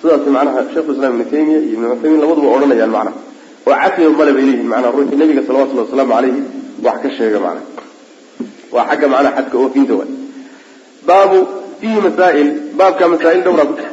[0.00, 3.16] Sidaas macnaha sheikhulislam ibnu taymiya iyo ibnu cuthaymiin labaduba odhanayaan macnaha.
[3.68, 6.40] Oo cafiya male bay leeyihiin macnaha ruuxii nabiga salawatullahi wasalaamu caleyhi
[6.82, 7.66] wax ka sheega macnaha
[8.74, 10.10] waa xagga macnaha xadka oofinta waay.
[11.06, 11.38] Baabu
[11.80, 13.92] fiihi masaa'il baabka masaa'il dhowraa ku jira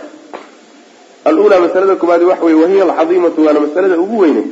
[1.26, 4.44] alula masalada koobaadi waxa weye wahiya alcadiimatu waana masalada ugu weyne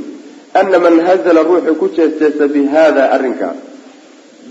[0.54, 3.56] ana man hazla ruuxu ku jeesteesa bi hada arrinkaa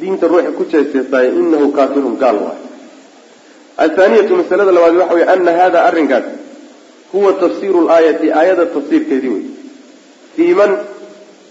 [0.00, 2.60] diinta ruuxa ku jeesteesaayo inahu kaafirun gaal waay.
[3.78, 6.26] Athaaniyatu masalada labaad waxa weye ana hada arrinkaas
[7.12, 9.34] huwa tafsiru laayati aayada tafsiirkeedii
[10.38, 10.70] wey man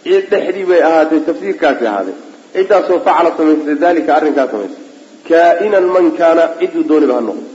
[0.07, 2.15] cid dhexdii bay ahaatay tafsiirkaasi ahaaday
[2.55, 4.83] ciddaasoo facala samaysay dalika arrinkaa samaysay
[5.29, 7.45] kaa-inan man kaana cidduu dooniba ha noqdo.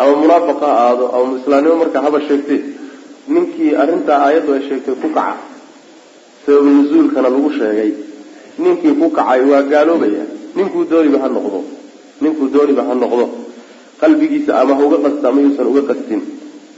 [0.00, 2.60] Ama munaafiq ha aado ama islaamnimo markaa haba sheegtay
[3.34, 5.44] ninkii arrintaa aayaddu ay sheegtay ku kaca.
[6.44, 7.90] Sabab nusuulkana lagu sheegay.
[8.64, 10.24] Ninkii ku kacay waa gaaloobaya.
[10.56, 11.58] Ninkuu dooniba ha noqdo.
[12.22, 13.24] Ninkuu dooniba ha noqdo.
[14.00, 16.20] Qalbigiisa ama ha uga qasta ama yuusan uga qastin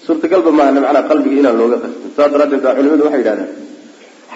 [0.06, 3.50] suurtagalba maahana macnaa qalbiga inaan looga qastin saas daraaddeed baa culimadu waxay yidhahdaan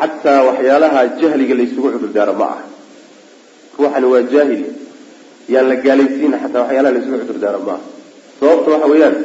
[0.01, 2.63] xataa waxyaalaha jahliga laysugu cudurdaaro ma aha.
[3.79, 4.63] Ruuxani waa jaahil
[5.55, 7.83] yaan la gaalaysiina xataa waxyaalaha laysugu cudurdaaro ma aha.
[8.41, 9.17] Sababta waxa weeyaan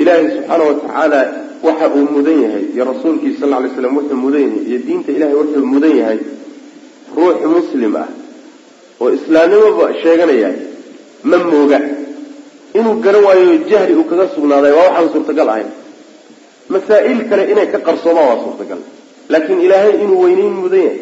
[0.00, 1.20] ilaahay subxaana watacaala
[1.66, 5.34] waxa uu mudan yahay iyo rasuulkiisa sal alay slam wuxuu mudan yahay iyo diinta ilahay
[5.40, 6.18] wuxuu mudan yahay
[7.16, 8.08] ruux muslim ah
[9.02, 10.50] oo islaamnimoba sheeganaya
[11.30, 11.78] ma mooga.
[12.78, 15.70] Inuu garan waayo jahli uu kaga sugnaaday waa waxaan suurtagal ahayn.
[16.72, 18.80] Masaa'il kale inay ka qarsoomaan waa suurtagal
[19.28, 21.00] laakiin ilaahay inuu weynayn mudan yahay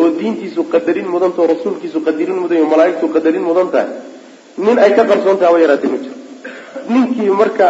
[0.00, 3.90] oo diintiisu qadarin mudan taho rasuulkiisu qadarin mudan yahy malaaigtu qadarin mudan tahay
[4.66, 6.16] nin ay ka qarsoon tahay haba yaraatee ma jiro.
[6.92, 7.66] Ninkii marka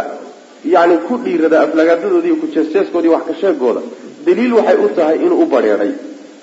[0.74, 3.82] yani ku dhiirada aflagaadadoodii iyo kujeesjeeskoodii wax ka sheegooda
[4.26, 5.92] daliil waxay u tahay inuu u bareeray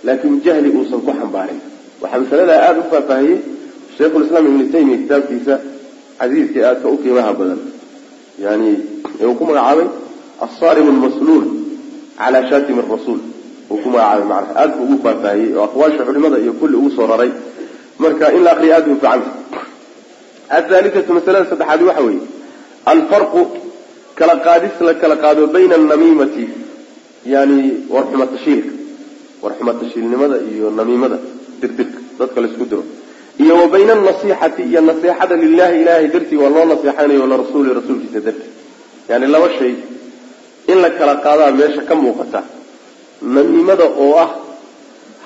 [0.06, 1.60] laakiin jahli uusan ku xambaarin.
[2.02, 3.38] Waxaa masaladaa aada u faahfaahiyey
[3.98, 5.56] shaykhulislaam ibnu taymiya kitaabkiisa
[6.20, 7.60] casiiska aadka u qiimaha badan.
[8.46, 8.70] Yani
[9.22, 9.88] ee uu ku magacaabay
[10.46, 11.46] assarim almasluul
[12.20, 13.20] calaa shatim rasuul
[13.73, 13.79] uu
[14.75, 17.31] buu ugu faahfaahiyey oo aqwaasha culimada iyo kulli ugu soo raray.
[17.99, 19.29] Marka in la akriya aada bay uficanta
[20.57, 22.21] athaalithatu masalada saddexaadi waxa weeye.
[22.91, 23.41] Alfarqu
[24.15, 26.45] kala qaadis la kala qaado bayna alnamiimati
[27.34, 27.60] yani
[27.95, 28.73] warxumatashiilka
[29.43, 31.17] warxumatashiilnimada iyo namiimada
[31.62, 32.84] dirdirka dadka la isku diro
[33.43, 38.51] iyo wa bayna alnasiixati iyo naseexada lilahi ilahay dartii waa loo naseexanayo larasuuli rasuulkiisa dartii.
[39.10, 39.73] Yani laba shay
[40.71, 42.39] in la kala qaadaa meesha ka muuqata
[43.21, 44.29] namiimada oo ah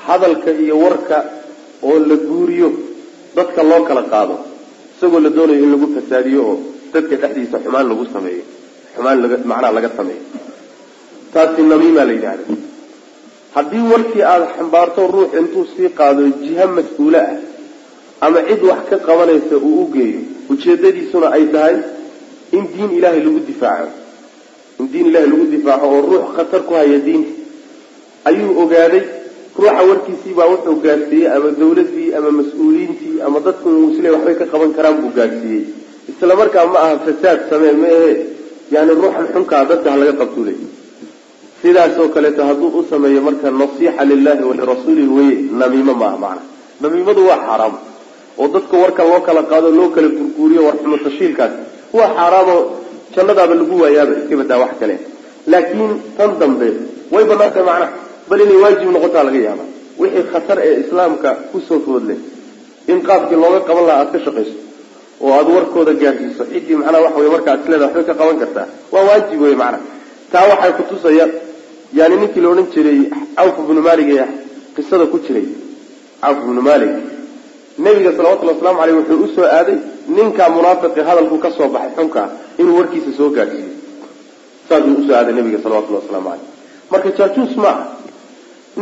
[0.07, 1.17] hadalka iyo warka
[1.83, 2.69] oo la guuriyo
[3.35, 4.35] dadka loo kala qaado
[4.97, 6.57] isagoo la doonayo in lagu fasaadiyo oo
[6.93, 8.43] dadka dhexdiisa xumaan lagu sameeyo
[8.95, 9.17] xumaan
[9.51, 10.23] macnaha laga sameeyo.
[11.33, 12.55] Taasi namiima la yidhahda
[13.55, 17.37] haddii warkii aada xambaarto ruux intuu sii qaado jiha mas'uule ah
[18.25, 20.19] ama cid wax ka qabanaysa uu u geeyo
[20.51, 21.75] ujeedadiisuna ay tahay
[22.57, 23.91] in diin ilaahay lagu difaaco.
[24.79, 27.31] In diin ilaahay lagu difaaco oo ruux khatar ku haya diinta
[28.29, 29.03] ayuu ogaaday.
[29.57, 34.97] Ruuxa warkiisiibaa wuxuu gaadhsiiyey ama dawladii ama mas'uuliyiintii ama dadku isle waxbay ka qaban karaan
[35.01, 35.63] buu gaadhsiiyey
[36.11, 38.13] isla markaa ma aha fasaad samee ma ahe.
[38.73, 40.57] Yani ruuxan xunkaa dadka ha laga qabtuulay.
[41.61, 46.41] Sidaasoo kaleeto hadduu u sameeyo marka nasiixa lilahi walirasuulihi weye namiimo maaha macna.
[46.81, 47.75] Namiimadu waa xaaraam
[48.41, 51.53] oo dadka warka loo kala qaado loo kala gurguuriyo warxumo tashiilkaas.
[51.97, 52.61] Waa xaaraamoo
[53.15, 54.95] jannadaaba lagu waayaaba iska wax kale.
[55.51, 56.67] Laakiin tan dambe
[57.13, 59.63] way banaantay macnaha bal inay waajib noqotaa laga yaaba
[60.01, 62.15] wixii khatar ee islaamka ku soo foodle
[62.91, 64.55] in qaabkii looga qaban lahaa aada ka shaqayso
[65.23, 68.67] oo aada warkooda gaadhsiiso ciddii macnaha waxa wey marka ad isleeda waxbay ka qaban kartaa.
[68.93, 69.83] Waa waajib wey macnaha.
[70.31, 71.25] Taa waxay kutusaya
[71.99, 72.99] yani ninkii la odhan jiray
[73.37, 74.25] cawf ibnu malik ee
[74.75, 75.47] qisada ku jiray
[76.21, 76.91] cawf ibnu malik
[77.85, 79.77] nabiga salawatullhi waslamu aleyh wuxuu u soo aaday
[80.17, 82.27] ninkaa munaafiqi hadalku ka soo baxay xunkaa
[82.61, 83.69] inuu warkiisa soo gaadhsiiyo
[84.69, 86.47] saasuu u soo aaday nabiga salawatullahi waslamu aleyh
[86.91, 87.83] marka jaajuus ma aha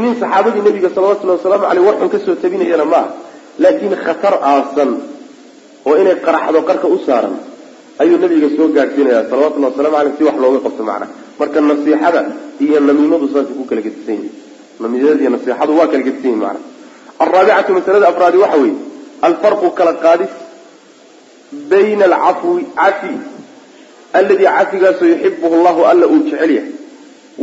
[0.01, 3.09] nin saxaabadii nabiga salawatullahi wasalaamu aleyh war xun ka soo tabinayana ma aha.
[3.63, 4.91] Laakiin khatar aasan
[5.87, 7.35] oo inay qaraxdo qarka u saaran
[8.01, 11.11] ayuu nabiga soo gaadhsiinaya salawatullahi wasalamu aleyh si wax looga qabto macnaha.
[11.39, 12.21] Marka nasiixada
[12.65, 14.33] iyo namiimadu saasay ku kala gedisan yihiin
[14.81, 16.71] namiimada iyo nasiixadu waa kala gedisan yihiin macnaha.
[17.23, 18.75] Alraabicatu masalada afraadi waxa weeye
[19.27, 20.33] alfarqu kala qaadis
[21.71, 23.13] bayna alcafwi cafi
[24.19, 26.71] alladii cafigaasoo yuxibuhu llahu alla uu jecel yahay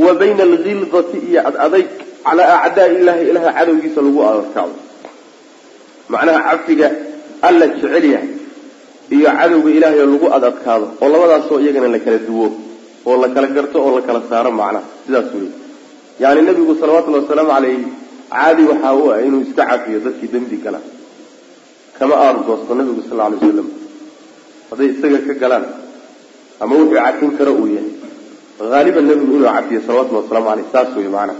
[0.04, 1.88] wa bayna alghildati iyo adadayg
[2.26, 4.74] calaa acdaai illahi ilaha cadowgiisa lagu adadkaado
[6.12, 6.88] macnaha cafiga
[7.48, 8.30] alla jecel yahay
[9.16, 12.46] iyo cadowga ilaahay lagu adadkaado oo labadaasoo iyagana la kala duwo
[13.08, 15.48] oo la kala garto oo la kala saaro macnaha sidaas wey
[16.22, 17.78] yani nabigu salawatullahi wasalaamu caleyh
[18.34, 20.80] caadi waxaa u ah inuu iska cafiyo dadkii dembi gala.
[21.98, 23.68] Kama aargoosto nabigu sal alay waslam
[24.70, 25.64] hadday isaga ka galaan
[26.62, 27.92] ama wuxuu cafin karo uu yahay.
[28.74, 31.38] Haaliban nabigu inuu cafiyo salawatullahi waslamu aleyh saas wey macnaha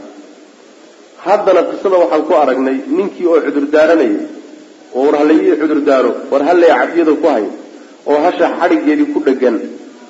[1.26, 4.16] haddana qisada waxaan ku aragnay ninkii oo cudur daaranayay
[4.96, 7.44] oo war halaii cudur daaro war hallay cafiyada ku hay
[8.10, 9.56] oo hasha xadhigeedii ku dhegan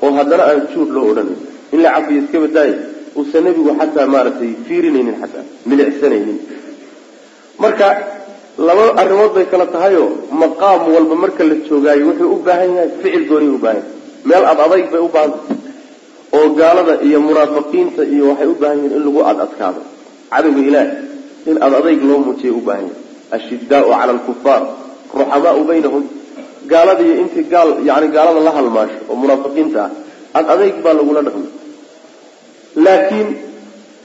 [0.02, 1.38] oo haddana aan juur loo odhanayn.
[1.74, 2.76] In la cafiyo iska badaayo
[3.18, 6.38] uusan nebigu xataa maaragtay fiirinaynin xataa milicsanaynin.
[7.62, 7.88] Marka
[8.68, 10.08] laba arrimood bay kala tahayoo
[10.42, 13.98] maqaam walba marka la joogaayo wuxuu u baahan yahay ficil gooniy u baahan yahay.
[14.28, 15.56] Meel ad adayg bay u baahantay
[16.38, 19.82] oo gaalada iyo munaafiqiinta iyo waxay u baahan yihiin in lagu ad adkaado
[20.32, 20.88] cadowga ilaah
[21.50, 22.98] in ad adayg loo muujiyay u baahan yahay.
[23.36, 24.62] Ashidaau cala alkufaar
[25.18, 26.04] ruxamaau baynahum.
[26.72, 29.90] Gaaladiiyo intii gaal yani gaalada la halmaasho oo munaafiqiinta ah
[30.38, 31.50] ad adayg baa lagula dhaqmay
[32.84, 33.28] laakiin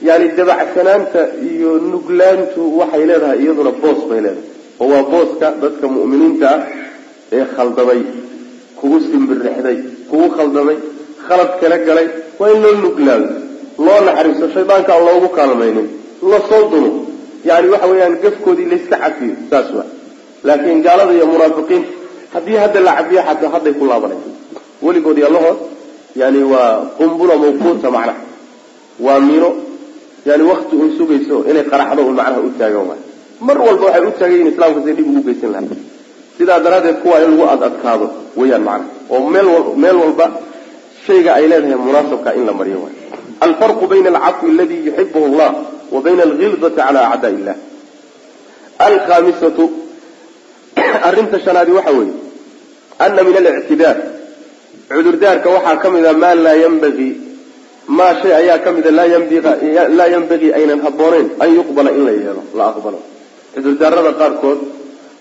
[0.08, 4.44] yani dabacsanaanta iyo nuglaantu waxay leedahay iyaduna boos bay leedahay.
[4.82, 6.60] Oo waa booska dadka mu'miniinta ah
[7.36, 8.00] ee khaldamay
[8.78, 9.78] kugu simbirixday
[10.10, 10.78] kugu khaldamay
[11.26, 12.08] khalad kala galay
[12.40, 13.28] waa in loo nuglaado
[13.86, 15.88] loo naxariisto shaydaanka aan loogu kaalmaynin
[16.22, 16.90] la soo dumo
[17.44, 19.84] yani waxa weeyaan gafkoodii layska cafiyo saas wa
[20.44, 21.90] laakiin gaalada iyo munaafiqiinta
[22.34, 24.18] haddii hadda la cafiyo xataa hadday ku laabanay
[24.82, 25.58] weligood yallahood
[26.16, 28.20] yani waa qumbula mawquuta macnaha.
[29.00, 29.48] Waa mino
[30.26, 33.00] yani wakti un sugayso inay qaraxdo un macnaha u taagan waay.
[33.40, 35.76] Mar walba waxay u taagan yihiin islamka say dhib ugu geysan lahaa
[36.38, 38.90] sidaa daraaddeed kuwaa in lagu ad adkaado weyaan macnaha.
[39.10, 39.48] Oo meel
[39.82, 40.26] meel walba
[41.06, 42.96] shayga ay leedahay munaasabka in la mariyo waay.
[43.40, 45.50] Alfarqu bayna alcafwi aladi yuxibuhu allah
[45.94, 47.56] wa bayna algildati cala acdaa illah.
[48.88, 49.64] Alkhamisatu
[51.08, 52.14] arrinta shanaadi waxa weeye
[52.98, 53.96] ana min alictidaar
[54.88, 57.14] cudurdaarka waxaa ka mida maa laa yanbagii
[57.98, 58.90] maa shay ayaa ka mida
[59.98, 62.98] laa yanbagii aynan habbooneyn an yuqbala in la yeelo la aqbalo.
[63.54, 64.60] Cudurdaarada qaarkood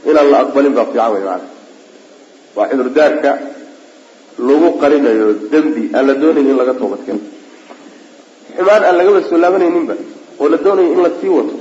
[0.09, 1.47] inaan la aqbalin baa fiican wey maana
[2.55, 3.31] waa cudurdaarka
[4.47, 7.23] lagu qarinayo dembi aan la doonayn in laga toobadkeeno.
[8.57, 9.95] Xumaan aan lagaba soo laabanayninba
[10.39, 11.55] oo la doonayo in la sii wato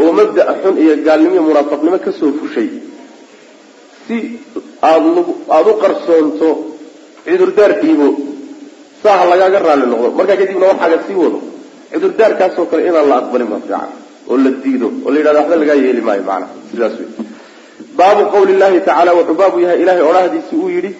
[0.00, 1.98] oo mabda'a xun iyo gaalnimo iyo munaafiqnimo
[2.40, 2.68] fushay
[4.06, 4.16] si
[4.82, 6.48] aada u qarsoonto
[7.26, 8.08] cudurdaarkiibo
[9.02, 10.08] saaha lagaaga raalli noqdo.
[10.18, 11.38] Markaa kadibna waxaaga sii wado.
[11.92, 13.90] Cudurdaarkaasoo kale inaan la aqbalin baa fiican
[14.30, 17.08] oo la diido oo la yidhahdo waxba lagaa yeeli maayo macnaha sidaas wey
[17.98, 20.90] baabu qawli llahi tacala wuxuu baabu yahay ilahay odhahdiisi uu yidhi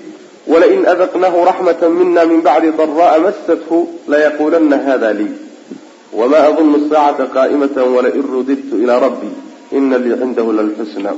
[0.52, 3.78] walain adaqnahu raxmata mina min bacdi dara'a masathu
[4.12, 5.32] layaqulana hada lii
[6.12, 9.28] wma adunu saacata qa'imata walain rudidtu ilaa rabbi
[9.72, 11.12] ina lii cindahu lalxusna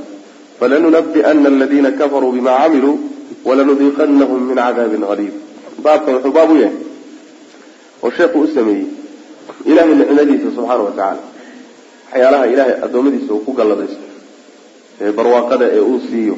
[0.59, 2.99] falanunabi'ana aladina kafaruu bima camiluu
[3.45, 5.33] walanudiiqanahum min cadaabin haliib
[5.83, 6.75] baabkan wuxuu baab u yahay
[8.03, 8.87] oo sheekhu u sameeyey
[9.65, 14.05] ilahay nicmadiisa subxaana wa waxyaalaha ilahay addoommadiisa uu ku galladaysto
[15.01, 16.35] ee barwaaqada ee uu siiyo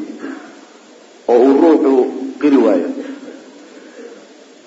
[1.27, 1.93] oo uu ruuxu
[2.41, 2.89] qiri waayo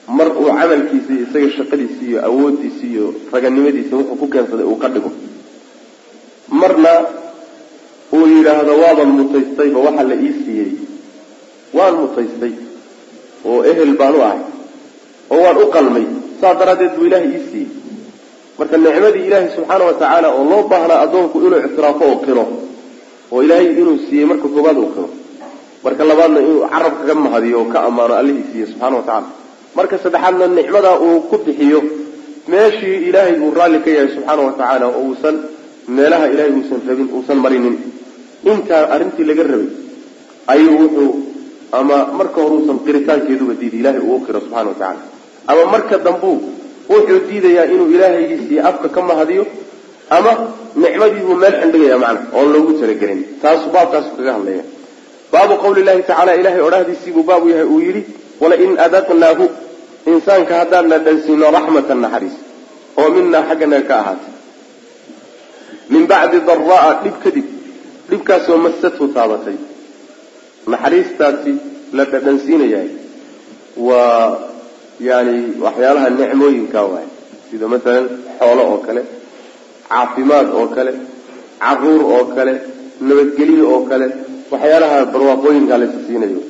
[0.09, 5.11] mar uu camalkiisa isaga shaqadiisa iyo awoodiisa iyo raganimadiisa wuxuu ku keensaday uu ka dhigo.
[6.61, 6.91] Marna
[8.17, 10.71] uu yidhaahdo waaban mutaystayba waxa la ii siiyey.
[11.77, 12.53] Waan mutaystay
[13.49, 14.41] oo ehel baan u ahay
[15.35, 16.05] oo waan u qalmay.
[16.41, 17.71] Saas daraaddeed buu ilaahay ii siiyey.
[18.59, 22.45] Marka nicmadii ilaahay subxaana wa tacaala oo loo baahnaa addoonku inuu ictiraafo oo qiro
[23.33, 25.09] oo ilaahay inuu siiyey marka koobaad uu qiro
[25.85, 29.29] marka labaadna inuu carabka ka mahadiyo oo ka ammaano allihii siiyey subxana wa tacala
[29.79, 31.81] marka saddexaadna nicmadaa uu ku bixiyo
[32.53, 35.37] meeshii ilaahay uu raalli ka yahay subxaana wa tacaala oo uusan
[35.97, 37.77] meelaha ilaahay uusan rabin uusan marinin
[38.53, 39.69] intaa arrintii laga rabay
[40.55, 41.11] ayuu wuxuu
[41.79, 45.03] ama marka hore uusan qiritaankeeduba diiday ilahay uu qiro subxana wa tacala
[45.53, 46.37] ama marka dambuu
[46.95, 49.45] wuxuu diidayaa inuu ilaahaygiisii afka ka mahadiyo
[50.17, 50.33] ama
[50.83, 53.21] nicmadiibuu meel xindhigaya macna oon loogu talagelin.
[53.43, 54.65] Taasu baabkaasu kaga hadlaya
[55.33, 58.03] baabu qawli llahi tacala ilahay odhahdiisiibuu baabu yahay uu yidhi
[58.43, 59.45] walain adaqnaahu
[60.13, 62.37] insaanka haddaan na dhansiino raxmatan naxariis
[63.01, 64.33] oo minaa xagganaga ka ahaatay.
[65.93, 67.47] Min bacdi daraa dhib kadib
[68.11, 69.57] dhibkaasoo masathu taabatay.
[70.73, 71.53] Naxariistaasi
[71.97, 72.91] la dhadhansiinayahay
[73.89, 74.23] waa
[75.09, 77.07] yani waxyaalaha nicmooyinka waay
[77.51, 78.07] sida masalan
[78.39, 79.03] xoolo oo kale
[79.91, 80.93] caafimaad oo kale
[81.63, 82.55] carruur oo kale
[83.09, 84.07] nabadgelyo oo kale
[84.53, 86.41] waxyaalaha barwaaqooyinkaa laysa siinayo.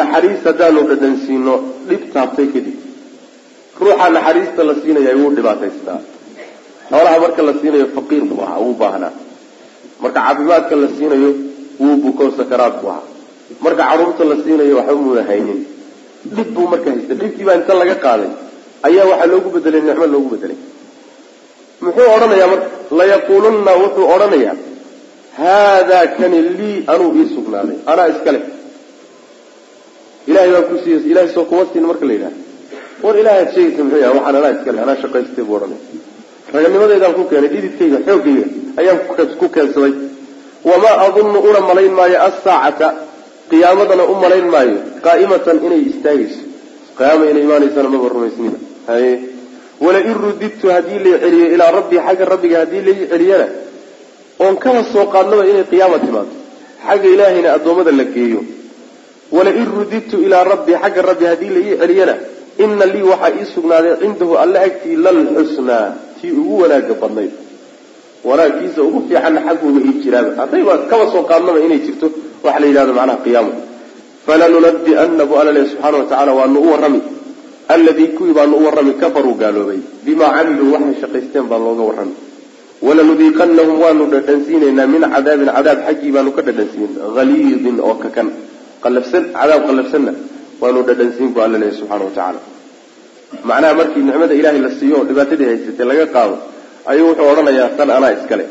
[0.00, 1.54] Naxariis haddaanu dhadhansiino
[1.88, 2.76] dhib taabtay kadib
[3.80, 5.98] ruuxa naxariista la siinaya wuu dhibaataystaa
[6.90, 9.12] xoolaha marka la siinayo faqiir buu ahaa wuu baahnaa.
[10.02, 11.30] Marka caafimaadka la siinayo
[11.82, 13.06] wuu buko sakaraad buu ahaa.
[13.64, 15.60] Marka carruurta la siinayo waxba muuna haynin.
[16.34, 18.30] Dhib buu marka haysta dhibkii baa inta laga qaaday.
[18.86, 20.58] Ayaa waxaa loogu bedelay nicmo loogu bedelay
[21.84, 22.66] muxuu odhanayaa marka
[22.98, 24.54] layaquulunna wuxuu odhanayaa
[25.40, 27.76] haadaa kani lii anuu ii sugnaaday.
[27.90, 28.40] Anaa iskale
[30.30, 32.36] ilahay baan ku siiy ilahay soo kuma siin marka la yidhaha
[33.04, 35.80] war ilahay ad sheegaysa muxuu yahay waxaan anaa iskale anaa shaqaystay buu odhanaya
[36.54, 38.44] raganimadeydaan ku keenay dhididkayga xoogayga
[38.80, 38.98] ayaan
[39.40, 39.94] ku keensaday.
[40.70, 42.88] Wamaa adunnu una malayn maayo assaacata
[43.50, 46.40] qiyaamadana u malayn maayo qaa'imatan inay istaagayso.
[46.98, 48.58] Qiyaama inay imaanaysana maba rumaysnina
[48.90, 49.12] haye.
[49.84, 53.46] Walain rudidtu haddii lay celiyo ilaa rabbii xagga rabbiga haddii lay celiyana
[54.44, 56.32] oon kaba soo qaadnaba inay qiyaama timaado.
[56.86, 58.40] Xagga ilaahayna addoommada la geeyo.
[59.36, 62.14] Walain rudidtu ilaa rabbii xagga rabbi haddii la ii celiyana
[62.58, 65.86] ina lii waxaa ii sugnaaday cindahu alla agtii lalxusnaa
[66.20, 67.32] tii ugu wanaaga badnayd
[68.28, 72.06] wanaagkiisa ugu fiicanna xagguuga ii jiraaba haddayba kaba soo qaadnaba inay jirto
[72.44, 73.52] waxa la yidhahdo macnaha qiyaamo
[74.26, 77.00] falanunabi'anna bu alla lehy subxaana wa tacala waanu u warrami.
[77.74, 79.78] Alladii kuwii baanu u warrami kafaruu gaaloobay.
[80.04, 82.14] Bimaa camiluu waxay shaqaysteen baa looga warrami.
[82.86, 88.28] Walanudiiqanahum waanu dhadhansiinaynaa min cadaabin cadaab xaggii baanu ka dhadhansiin haliidin oo kakan.
[88.84, 90.12] Qalafsan cadaab qalafsanna
[90.62, 92.40] waanu dhadhansiin bu alla lehy subxana wa tacaala.
[93.48, 96.36] Macnaha markii nicmada ilaahay la siiyo oo dhibaatadii haysatay laga qaado
[96.90, 98.44] ayuu wuxuu odhanayaa tan anaa iskale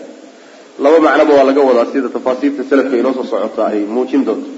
[0.84, 4.50] laba macnoba waa laga wadaa sida tafaasiirta salafka inoo soo socota ay muujin doonto.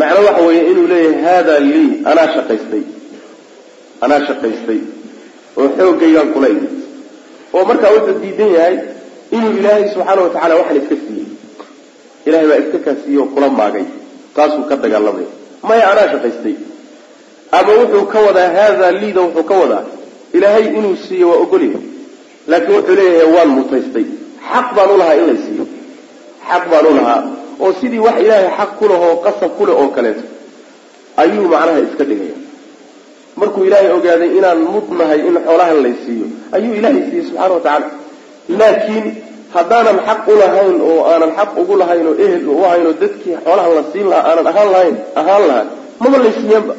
[0.00, 2.82] Macno waxa weeye inuu leeyahay haada lii anaa shaqaystay
[4.04, 4.80] anaa shaqaystay
[5.58, 6.72] oo xoogaygaan kula imid
[7.56, 8.76] oo markaa wuxuu diidan yahay
[9.36, 11.26] inuu ilaahay subxaana wa tacala waxan iska siiyey.
[12.28, 13.84] Ilahay baa iska kaa siiyey oo kula maagay
[14.36, 15.30] taasuu ka dagaalamaya
[15.62, 16.54] maya anaa shaqaystay.
[17.58, 19.84] Ama wuxuu ka wadaa haada liida wuxuu ka wadaa.
[20.36, 21.82] Ilaahay inuu siiyo waa ogolyahay
[22.50, 24.06] laakiin wuxuu leeyahay waan mutaystay.
[24.52, 25.64] Xaq baan u lahaa in lay siiyo.
[26.48, 27.22] Xaq baan u lahaa.
[27.62, 30.22] Oo sidii wax ilaahay xaq ku leh oo qasab ku leh oo kaleeto
[31.22, 32.36] ayuu macnaha iska dhigaya.
[33.40, 37.86] Markuu ilaahay ogaaday inaan mudnahay in xoolahan lay siiyo ayuu ilaahay siiyey subxaana wa tacaala.
[38.60, 39.06] Laakiin
[39.54, 43.36] haddaanan xaq u lahayn oo aanan xaq ugu lahayn oo ehel u ahayn oo dadkii
[43.44, 45.64] xoolahan la siin lahaa aanan ahaan lahayn ahaan lahaa
[46.02, 46.74] maba lay siiyeenba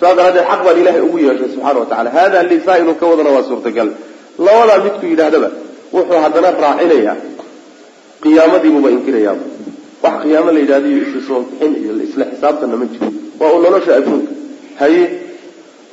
[0.00, 3.30] saas daraaddeed xaq baan ilaahay ugu yeeshay subxana wa tacala hada lisaa inuu ka wadana
[3.36, 3.88] waa suurtagal.
[4.46, 5.48] Labadaa midku yidhaahdaba
[5.94, 7.16] wuxuu haddana raacinayaa
[8.22, 9.44] qiyaamadiibuba inkirayaaba
[10.04, 13.08] wax qiyaamo la yidhahdo iyo isla soo bixin iyo isla xisaabtanna ma jiro.
[13.40, 14.32] Waa uu nolosha adduunka
[14.80, 15.02] haye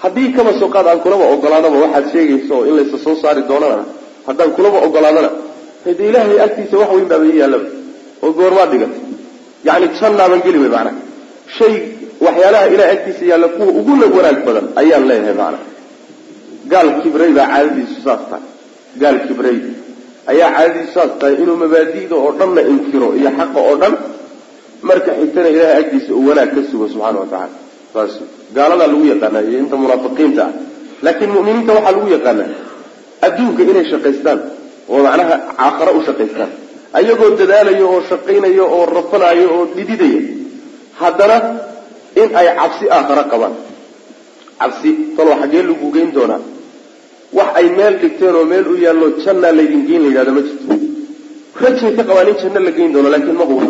[0.03, 3.83] haddii kaba soo qaad aan kulaba ogolaadaba waxaad sheegaysa oo in laysa soo saari doonana.
[4.27, 5.29] Haddaan kulaba ogolaadana
[5.85, 7.67] hade ilaahay agtiisa wax weyn baaba ii yaallaba
[8.23, 9.01] oo goormaad dhigatay
[9.67, 10.97] yacni jannaaban geli way macnaha.
[11.57, 11.73] Shay
[12.25, 15.65] waxyaalaha ilahay agtiisa yaalla kuwa uguna wanaag badan ayaan leeyahay macnaha.
[16.71, 18.45] Gaal kibrey baa caadadiisu saas tahay.
[19.01, 19.57] Gaal kibrey
[20.31, 23.93] ayaa caadadiisu saas tahay inuu mabaadi'da oo dhanna inkiro iyo xaqa oo dhan
[24.89, 27.55] marka xigtana ilaahay agtiisa uu wanaag ka sugo subxaana wa tacala
[27.93, 28.13] saas
[28.55, 30.51] gaaladaa lagu yaqaanaa iyo inta munaafiqiinta ah.
[31.05, 32.49] Laakiin mu'miniinta waxaa lagu yaqaanaa
[33.27, 34.39] adduunka inay shaqaystaan
[34.91, 36.51] oo macnaha aakhare u shaqaystaan.
[36.97, 40.21] Ayagoo dadaalayo oo shaqaynayo oo rafanayo oo dhididaya
[41.01, 41.37] haddana
[42.21, 43.53] in ay cabsi aakhare qabaan.
[44.59, 46.41] Cabsi talo xaggee lagu geyn doonaa.
[47.37, 50.73] Wax ay meel dhigteen oo meel u yaallo jannaa laydin geyn la yidhahda ma jirto.
[51.61, 53.67] Rajay ka qabaan in janno la geyn doono laakiin ma huba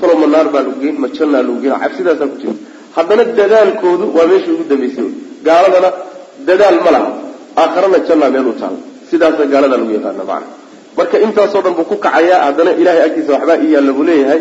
[0.00, 2.60] talo ma baa lagu geyn ma jannaa lagu geyn cabsidaasaa ku jirta
[2.96, 5.08] haddana dadaalkoodu waa meesha ugu dambaysay
[5.46, 5.90] gaaladana
[6.48, 7.10] dadaal ma laha.
[7.62, 8.78] Aakharana jannaa meel u taala
[9.14, 10.46] sidaasa gaalada lagu yaqaana macana
[10.98, 14.40] marka intaasoo dhan buu ku kacayaa haddana ilahay agtiisa waxbaa ii yaalla buu leeyahay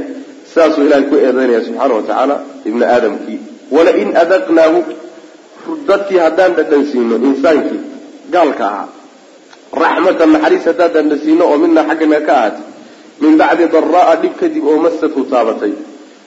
[0.51, 2.35] sidaasuu ilahay ku eedaynaya subxaana wa tacaala
[2.69, 3.39] ibni aadamkii.
[3.75, 4.77] Walain adaqnaahu
[5.89, 7.81] dadkii haddaan dhadhansiino insaankii
[8.33, 8.87] gaalka ahaa.
[9.83, 12.65] Raxmatan naxariis haddaan dhadhansiino oo minaa xaggana ka ahaatay.
[13.23, 15.73] Min bacdi daraa dhib kadib oo masatu taabatay.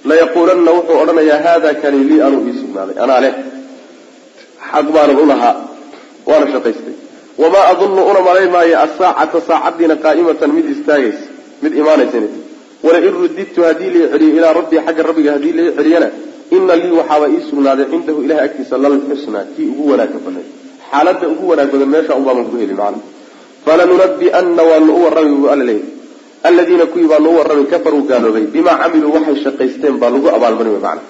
[0.08, 2.96] Layaquulanna wuxuu odhanayaa haada kani lii anuu ii sugnaaday.
[3.04, 3.34] Anaa leh
[4.70, 5.54] xaq baanan u lahaa
[6.28, 6.94] waana shaqaystay
[7.42, 11.24] wamaa adunnu una malay maayo asaacata saacadiina qaa'imatan mid istaagaysa
[11.62, 12.24] mid imaanaysan
[12.86, 16.08] walain rudidtu haddii lai celiyo ilaa rabbii xagga rabbiga haddii lai celiyana
[16.56, 20.46] ina lii waxaaba ii sugnaaday cindahu ilahay agtiisa lalxusnaa kii ugu wanaagka badnay
[20.90, 23.00] xaaladda ugu wanaag badan meesha unbaaban ku heli macna
[23.66, 25.90] falanunabi'anna waanu u warrami buu alla leeyahy
[26.48, 30.82] aladiina kuwii baanu u warrami kafaruu gaaloobay bimaa camiluu waxay shaqaysteen baa lagu abaalmarin wey
[30.86, 31.02] macna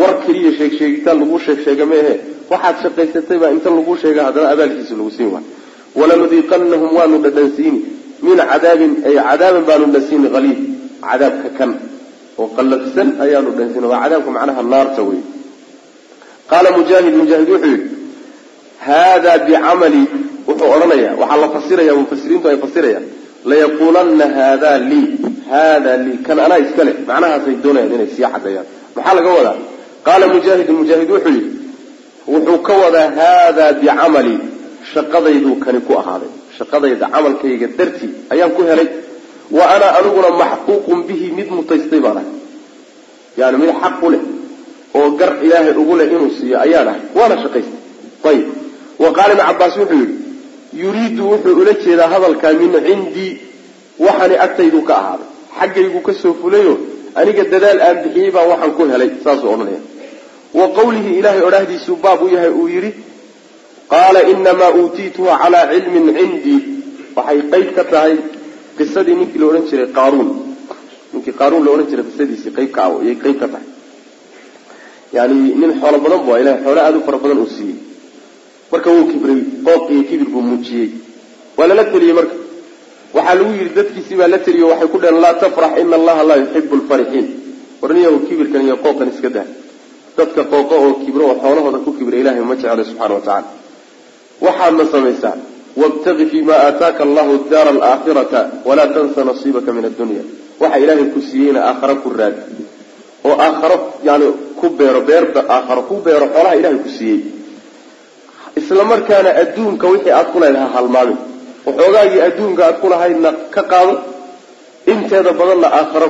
[0.00, 2.14] war keliya sheeg sheegitaan lagu sheeg sheega meehe
[2.52, 5.44] waxaad shaqaysatay baa inta lagu sheega haddana abaalkiisa lagu siin waay
[6.00, 7.80] walanudiiqanahum waanu dhadhansiini
[8.26, 10.58] min cadaabin ay cadaaban baanu dhasiini haliid
[11.06, 11.70] cadaabka kan
[12.40, 15.20] oo qallafsan ayaanu dhansiina waa cadaabka macnaha naarta wey
[16.50, 17.90] qaala mujaahid mujaahid wuxuu yidhi
[18.86, 20.02] haadaa bicamali
[20.48, 23.04] wuxuu odhanayaa waxaa la fasiraya mufasiriintu ay fasirayaan
[23.50, 25.06] layaquulanna haadaa lii
[25.52, 29.56] haadaa lii kan anaa iska leh macnahaasay doonayaan inay sii caddeeyaan maxaa laga wadaa
[30.08, 31.50] qaala mujaahidun mujaahid wuxuu yidhi
[32.34, 34.34] wuxuu ka wadaa haadaa bicamali
[34.94, 38.88] shaqadayduu kani ku ahaaday shaqadayda camalkayga dartii ayaan ku helay.
[39.56, 42.28] Wa ana aniguna maxquuqun bihi mid mutaystay baan ahay.
[43.40, 44.22] Yani mid xaq u leh
[44.98, 47.02] oo gar ilaahay ugu leh inuu siiyo ayaan ahay.
[47.18, 47.80] Waana shaqaystay.
[48.30, 48.46] Ayib
[49.02, 50.16] wa qaala ibn cabaas wuxuu yidhi
[50.82, 53.32] yuriidu wuxuu ula jeedaa hadalkaa min cindii
[54.04, 56.74] waxani agtaydu ka ahaaday xaggaygu ka soo fulayo
[57.20, 59.10] aniga dadaal aan bixiyey baan waxaan ku helay.
[59.24, 59.80] Saasuu odhanaya
[60.58, 62.90] wa qawlihi ilaahay odhahdiisuu baab u yahay uu yidhi
[63.92, 66.60] qaala inamaa uutiituhu calaa cilmin cindii
[67.16, 68.14] waxay qeyb ka tahay
[68.78, 70.28] qisadii ninkii la odhan jiray qaaruun.
[71.12, 73.66] Ninkii qaaruun la odhan jiray qisadiisii qeyb ka ah ayay qeyb ka tahay.
[75.16, 77.78] Yani nin xoolo badan bu ilahay xoolo aada u fara badan uu siiyey.
[78.72, 80.88] Marka wuu kibray qooq iyo kibir buu muujiyey.
[81.56, 82.34] Waa lala teliyey marka.
[83.16, 86.38] Waxaa lagu yidhi dadkiisii baa la teliyo waxay ku dheheen laa tafrax ina allaha laa
[86.42, 87.26] yuxibu lfarixiin
[87.82, 89.46] warniyahu kibirkan iyo qooqan iska dah
[90.18, 93.48] dadka qooqo oo kibro oo xoolahooda ku kibra ilahay ma jeclo subxana wa tacala
[94.46, 95.36] waxaadna samaysaa
[95.82, 100.22] wabtagi fi ma aataaka allahu daara alaakhirata walaa tansa nasiibaka min addunya.
[100.60, 102.42] Waxa ilaahay ku siiyeyna aakhara ku raadi
[103.28, 103.76] oo aakharo
[104.08, 104.26] yani
[104.60, 107.20] ku beero beerba aakharo ku beero xoolaha ilahay ku siiyey.
[108.60, 111.18] Isla markaana adduunka wixii aad ku leedahay halmaamin
[111.66, 113.94] waxoogaagii adduunka aad ku lahaydna ka qaado.
[114.92, 116.08] Inteeda badanna aakharo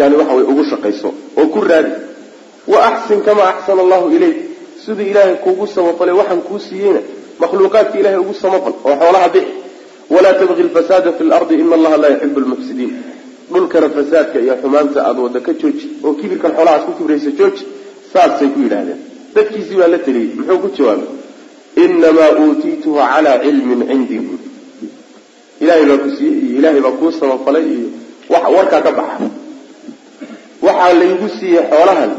[0.00, 1.08] yani waxa way ugu shaqayso
[1.40, 1.92] oo ku raadi.
[2.72, 4.38] Wa axsin kamaa axsana allahu ilayk.
[4.84, 7.00] Siduu ilaahay kuugu samafalay waxaan kuu siiyeyna
[7.42, 9.52] makhluuqaadka ilahay ugu samafal oo xoolaha bixi.
[10.14, 12.92] Walaa tabqi lfasaada fi lardi ina allaha laa yuxibu lmufsidiin
[13.52, 17.62] dhulkana fasaadka iyo xumaanta aada wadda ka jooji oo kibirkan xoolahaas ku kibraysa jooji
[18.12, 19.00] saasay ku yidhaahdeen.
[19.34, 21.08] Dadkiisii baa la teliyey muxuu ku jawaabay?
[21.84, 24.40] Inamaa uutiituhu calaa cilmin cindii buui
[25.62, 27.88] ilahay baa ku siiyey iyo ilaahay baa kuu samafalay iyo
[28.56, 29.26] warkaa ka baxa.
[30.66, 32.12] Waxaa laygu siiyey xoolahan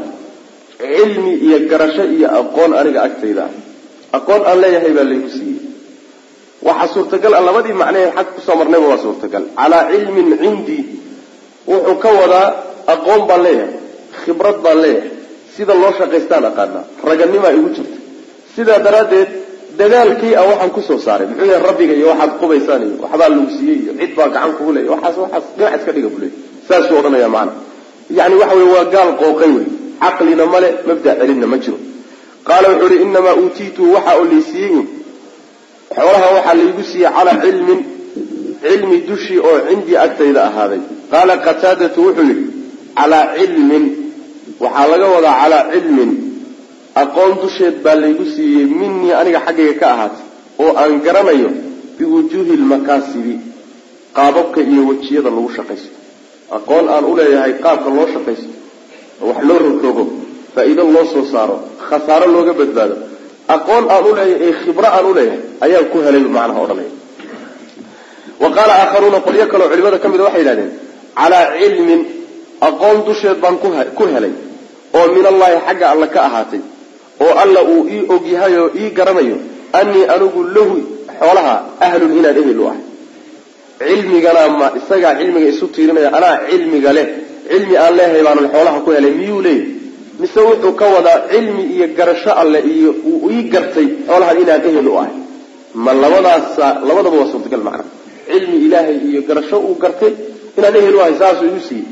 [0.82, 3.54] cilmi iyo garasho iyo aqoon aniga agtayda ah
[4.18, 5.60] aqoon aan leeyahay baa laygu siiyey
[6.68, 9.44] waxaa suurtagal a labadii macnahee xag ku soo marnayba waa suurtagal.
[9.60, 10.84] Calaa cilmin cindii
[11.72, 12.48] wuxuu ka wadaa
[12.94, 13.74] aqoon baan leeyahay
[14.24, 15.12] khibrad baan leeyahay.
[15.56, 17.98] Sida loo shaqaystaan aqaanaa raganimaa igu jirta.
[18.56, 19.30] Sidaa daraaddeed
[19.80, 23.48] dadaalkii a waxaan ku soo saaray muxuu yahay rabbiga iyo waxaad qubaysaan iyo waxbaa lagu
[23.58, 26.34] siiyey iyo cid baa gacan kugu leeya waxaas waxaas dhinac iska dhiga buu leey
[26.68, 27.54] saasuu odhanaya macana
[28.18, 29.68] yani waxa wey waa gaal qooqay wey
[30.04, 31.78] caqlina male mabda celinna ma jiro
[32.50, 34.84] qaala wuxuu ihi inamaa uutiitu waxa oo laysiiyey
[35.96, 37.80] xoolaha waxaa laygu siiyey calaa cilmin
[38.64, 40.82] cilmi dushii oo cindii agtayda ahaaday.
[41.12, 42.46] Qaala qataadatu wuxuu yidhi
[42.98, 43.84] calaa cilmin
[44.64, 46.12] waxaa laga wadaa calaa cilmin.
[47.04, 50.24] Aqoon dusheed baa laygu siiyey minii aniga xaggayga ka ahaatay
[50.64, 51.50] oo aan garanayo
[51.98, 53.36] biwujuuhi lmakaasibi
[54.18, 55.92] qaababka iyo wejiyada lagu shaqaysto.
[56.58, 58.52] Aqoon aan uleeyahay qaabka loo shaqaysto
[59.28, 60.04] wax loo rogrogo
[60.56, 61.58] faa-iido loo soo saaro
[61.92, 62.96] khasaaro looga badbaado.
[63.56, 66.92] Aqoon aan uleeyahay ee khibro aan uleeyahay ayaan ku helay macnaha odhanaya
[68.42, 70.72] wa qaala aakharuuna qolyo kaleo culimada ka mida waxay yidhahdeen
[71.20, 72.02] calaa cilmin
[72.68, 73.56] aqoon dusheed baan
[73.98, 74.34] ku helay
[74.98, 76.62] oo min allahi xagga alla ka ahaatay
[77.24, 79.38] oo alla uu ii ogyahay oo ii garanayo
[79.80, 80.76] anii anigu lahu
[81.20, 81.56] xoolaha
[81.88, 82.82] ahlun inaan ehel u ahay.
[83.80, 87.08] Cilmigana ma isagaa cilmiga isu tiirinaya anaa cilmiga leh
[87.52, 89.79] cilmi aan leehay baanan xoolaha ku helay miyuu leeyahy
[90.20, 94.88] mise wuxuu ka wadaa cilmi iyo garasho alle iyo uu ii gartay xoolahan inaan ehel
[94.88, 95.16] u ahay.
[95.84, 97.84] Ma labadaasa labadaba waa suurtagal macna.
[98.30, 100.14] Cilmi ilaahay iyo garasho uu gartay
[100.58, 101.88] inaan ehel u ahay saasuu igu siiyey.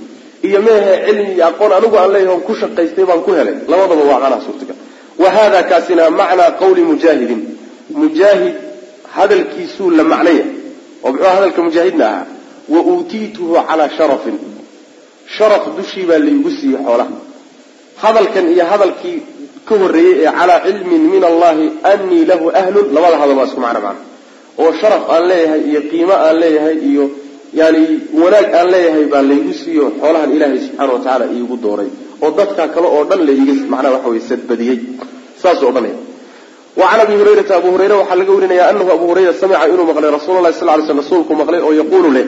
[0.47, 3.55] Iyo meehe cilmi iyo aqoon anigu aan leeyahay on ku shaqaystay baan ku helay.
[3.71, 4.77] Labadaba waa macnaha suurtagal.
[5.21, 7.41] Wa hada kaasina macnaa qawli mujaahidin.
[8.01, 8.55] Mujaahid
[9.15, 10.45] hadalkiisuu la macnaya.
[11.03, 12.25] Oo muxuu hadalka mujaahidna ahaa?
[12.73, 14.37] Wa uutiituhu calaa sharafin.
[15.37, 17.13] Sharaf dushii baa laygu siiyey xoolaha
[18.03, 19.17] hadalkan iyo hadalkii
[19.67, 23.81] ka horreeyey ee calaa cilmin min allahi anii lahu ahlun labada hadal waa isku macno
[23.87, 24.01] macna
[24.61, 27.05] oo sharaf aan leeyahay iyo qiimo aan leeyahay iyo
[27.59, 27.83] yani
[28.21, 31.89] wanaag aan leeyahay baa laygu siiyo xoolahan ilaahay subxaana wa tacaala iigu dooray.
[32.23, 34.77] Oo dadkaa kale oo dhan laiga macnaha waxa wey sadbadiyey.
[35.41, 35.97] Saasuu odhanaya
[36.79, 40.49] wacan abi hurayrata abu hurayre waxaa laga warinaya anahu abu hurayra samica inuu maqlay rasuula
[40.59, 42.25] sal ly sl rasuulku maqlay oo yaquulu leh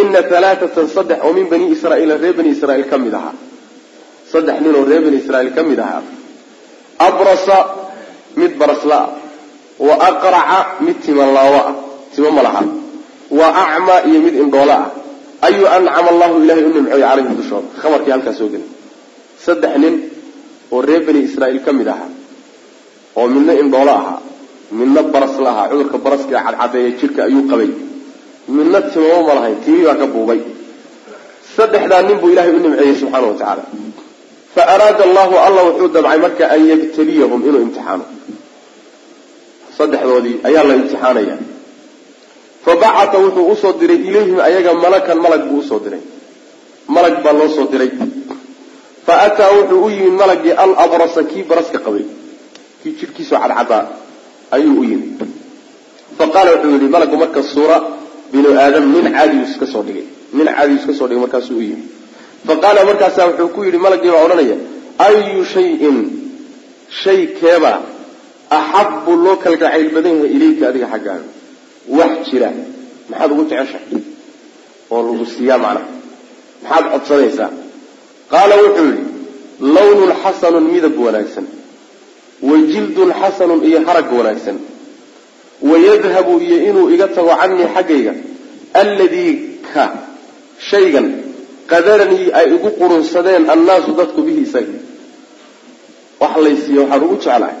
[0.00, 3.34] ina alaaatan saddex oo min bani israaiila reer bani israiil ka mid ahaa
[4.32, 6.02] saddex nin oo reer bani israiil ka mid ahaa.
[7.06, 7.58] Abrasa
[8.40, 9.06] mid barasla-a
[9.86, 11.74] wa aqraca mid timalaawo ah
[12.14, 12.62] timo malaha
[13.38, 14.86] wa acma iyo mid indhoolo ah.
[15.46, 18.66] Ayuu ancama allahu ilahay u nimcooy calayhim dushooda khabarkii halkaa soo geli
[19.44, 19.94] saddex nin
[20.72, 22.10] oo reer bani israiil ka mid ahaa.
[23.18, 24.18] Oo midna indhoolo ahaa.
[24.78, 25.68] Midna barasla ahaa.
[25.70, 27.70] Cudurka baraska ee cadcadeeya jidhka ayuu qabay.
[28.56, 29.58] Midna timamo ma lahayn.
[29.64, 30.40] Timii baa ka buubay.
[31.56, 33.62] Saddexdaa nin buu ilahay u nimceeyey subxaana wa tacaala
[34.54, 38.04] fa araada allahu allah wuxuu dabcay marka an yabtaliyahum inuu imtixaano
[39.78, 41.36] saddexdoodii ayaa la imtixaanaya
[42.64, 46.02] fa bacata wuxuu u soo diray ilayhim ayaga malakan malag buu u soo diray
[46.94, 47.90] malag baa loo soo diray
[49.06, 52.04] fa ataa wuxuu u yimid malagii alabrasa kii baraska qabay
[52.82, 53.84] kii jidhkiisoo cadcadaa
[54.56, 55.20] ayuu u yimid
[56.18, 57.76] fa qaala wuxuu yihi malagu marka suura
[58.32, 61.88] binu aadam nin caadiyu iska soo dhigay nin caadiyu iska soo dhigay markaasuu u yimid
[62.46, 64.56] fa qaala markaasaa wuxuu ku yidhi malagii baa odhanaya
[65.08, 65.98] ayu shayin
[67.02, 67.78] shay keebaa
[68.58, 71.28] axabu loo kalgacayl badan yahay ilayka adiga xaggaaga.
[71.98, 72.48] Wax jira
[73.10, 74.00] maxaad ugu jeceshahay?
[74.92, 75.86] Oo lagu siiyaa macnaha
[76.62, 77.50] maxaad codsanaysaa?
[78.32, 79.04] Qaala wuxuu yidhi
[79.76, 81.46] lawnun xasanun midab wanaagsan
[82.48, 84.56] wa jildun xasanun iyo harag wanaagsan
[85.70, 88.12] wayadhabu iyo inuu iga tago canii xaggayga
[88.82, 89.32] alladii
[89.72, 89.84] ka
[90.70, 91.06] shaygan
[91.70, 94.78] qadaranii ay igu qurunsadeen annaasu dadku bihi isaga.
[96.20, 97.56] Wax laysiiya waxaan ugu jeclahay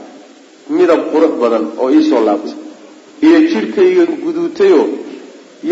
[0.78, 2.54] midab qurux badan oo iisoo laabtay
[3.26, 4.86] iyo jidhkayga guduutayoo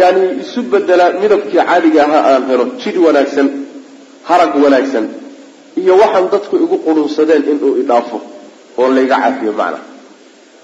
[0.01, 3.49] yani isu bedelaa midabkii caadiga ahaa aan helo jidh wanaagsan
[4.29, 5.07] harag wanaagsan
[5.81, 8.19] iyo waxaan dadku igu qurunsadeen inuu idhaafo
[8.81, 9.81] oo layga caafiyo macna.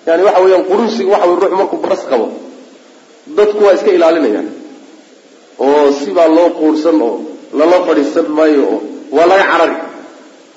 [0.06, 2.26] Yani waxa weeyaan qurunsiga waxa wey ruux markuu baras qabo
[3.38, 4.48] dadku waa iska ilaalinayaan.
[5.64, 7.14] Oo sibaa loo quursan oo
[7.58, 8.82] lala fadhiisan maayo
[9.16, 9.76] waa laga carari.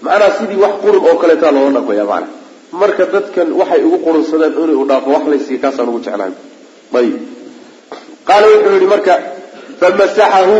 [0.01, 2.27] Macnaha sidii wax qurun oo kaleetaa loola dhaqmaya macna
[2.81, 6.33] marka dadkan waxay igu qurunsadeen inuu dhaafo wax laysiiya kaasaan ugu jeclahay
[6.99, 7.15] ayib.
[8.27, 9.13] Qaala wuxuu yihi marka
[9.79, 10.55] famasaxahu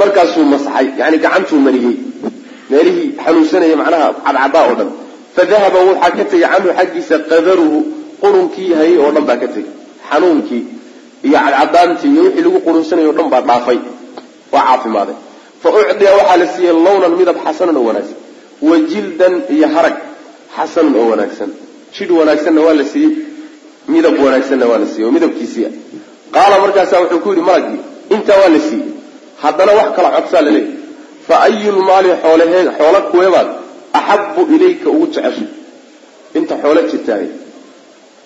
[0.00, 1.96] markaasuu masaxay yani gacantuu mariyey
[2.70, 4.90] meelihii xanuunsanaya macnaha cadcadaa oo dhan.
[5.36, 7.78] Fadahaba waxaa ka tegay canhu xaggiisa qadaruhu
[8.22, 9.72] qurunkii hayay oo dhan baa ka tegay.
[10.10, 10.62] Xanuunkii
[11.28, 13.78] iyo cadcadaantii iyo wixii lagu qurunsanayay o dhan baa dhaafay
[14.56, 15.16] waa caafimaaday.
[15.62, 18.18] Fa ucdiya waxaa la siiyey lawnan midab xasanan oo wanaagsan.
[18.68, 19.96] Wa jildan iyo harag
[20.56, 21.50] xasanan oo wanaagsan.
[21.96, 23.12] Jidh wanaagsanna waa la siiyey
[23.94, 25.68] midab wanaagsanna waa la siiyey oo midabkiisiia
[26.34, 27.80] qaala markaasaa wuxuu ku yidhi malagii
[28.14, 28.88] intaa waa la siiyey
[29.42, 30.74] haddana wax kala codsaa la leeyahy
[31.28, 33.48] fa ayulmaali xoolahee xoolo kuweebaad
[33.98, 35.48] axabu ilayka ugu jeceshay.
[36.38, 37.26] Inta xoolo jirtaay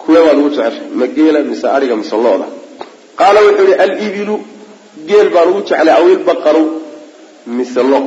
[0.02, 2.46] kuweebaad ugu jeceshay ma geela mise ariga mise looda.
[3.20, 4.34] Qaala wuxuu yihi alibilu
[5.08, 6.64] geel baan ugu jeclay aw ilbaqaru
[7.46, 8.00] mise lo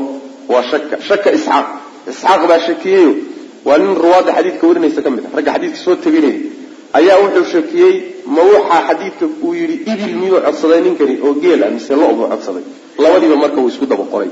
[0.51, 1.67] waa shaka shaka isxaaq.
[2.11, 3.11] Isxaaq baa shakiyeyo
[3.67, 6.39] waa nin ruwaadda xadiidka warinaysa ka mid a ragga xadiidka soo teginaya
[6.99, 7.93] ayaa wuxuu shakiyey
[8.35, 12.27] ma waxaa xadiidka uu yidhi ibil miyuu codsaday ninkani oo geel ah mise lo buu
[12.33, 12.63] codsaday.
[13.03, 14.29] Labadiiba marka uu isku daba qoray.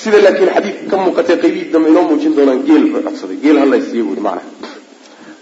[0.00, 3.36] Sida laakiin xadiidka ka muuqatay qaybihii dambe inoo muujin doonaan geel buu codsaday.
[3.44, 4.42] Geel hal la siiye buu macnaha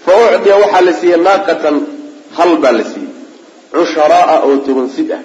[0.05, 1.77] fa ucdiya waxaa la siiyey naaqatan
[2.37, 3.11] hal baa la siiyey.
[3.73, 5.23] Cusharaaa oo toban sid ah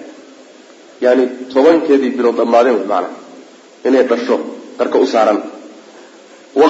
[1.02, 1.24] yani
[1.54, 3.14] tobankeedii bilood dhammaadeen wy maanaa
[3.88, 4.38] inay dhasho
[4.78, 5.40] qarka u saaran.
[6.62, 6.68] Wa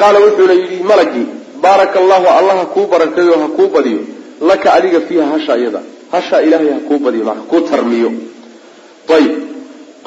[0.00, 1.26] qaala wuxuuna yidhi malagii
[1.64, 4.00] baaraka allahu allah kuu barakeeyo ha kuu badiyo.
[4.48, 5.80] Laka adiga fiiha hasha iyada.
[6.12, 8.10] Hasha ilaahay ha kuu badiyo maa kuu tarmiyo.
[9.16, 9.32] Ayib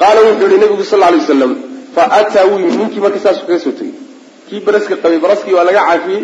[0.00, 1.52] qaala wuxuu yihi nabigu sal lay waslam
[1.94, 3.94] fa ataa wuu yimi ninkii marka saasuu kaga soo tegey.
[4.48, 6.22] Kii baraska qabay baraskii waa laga caafiyey.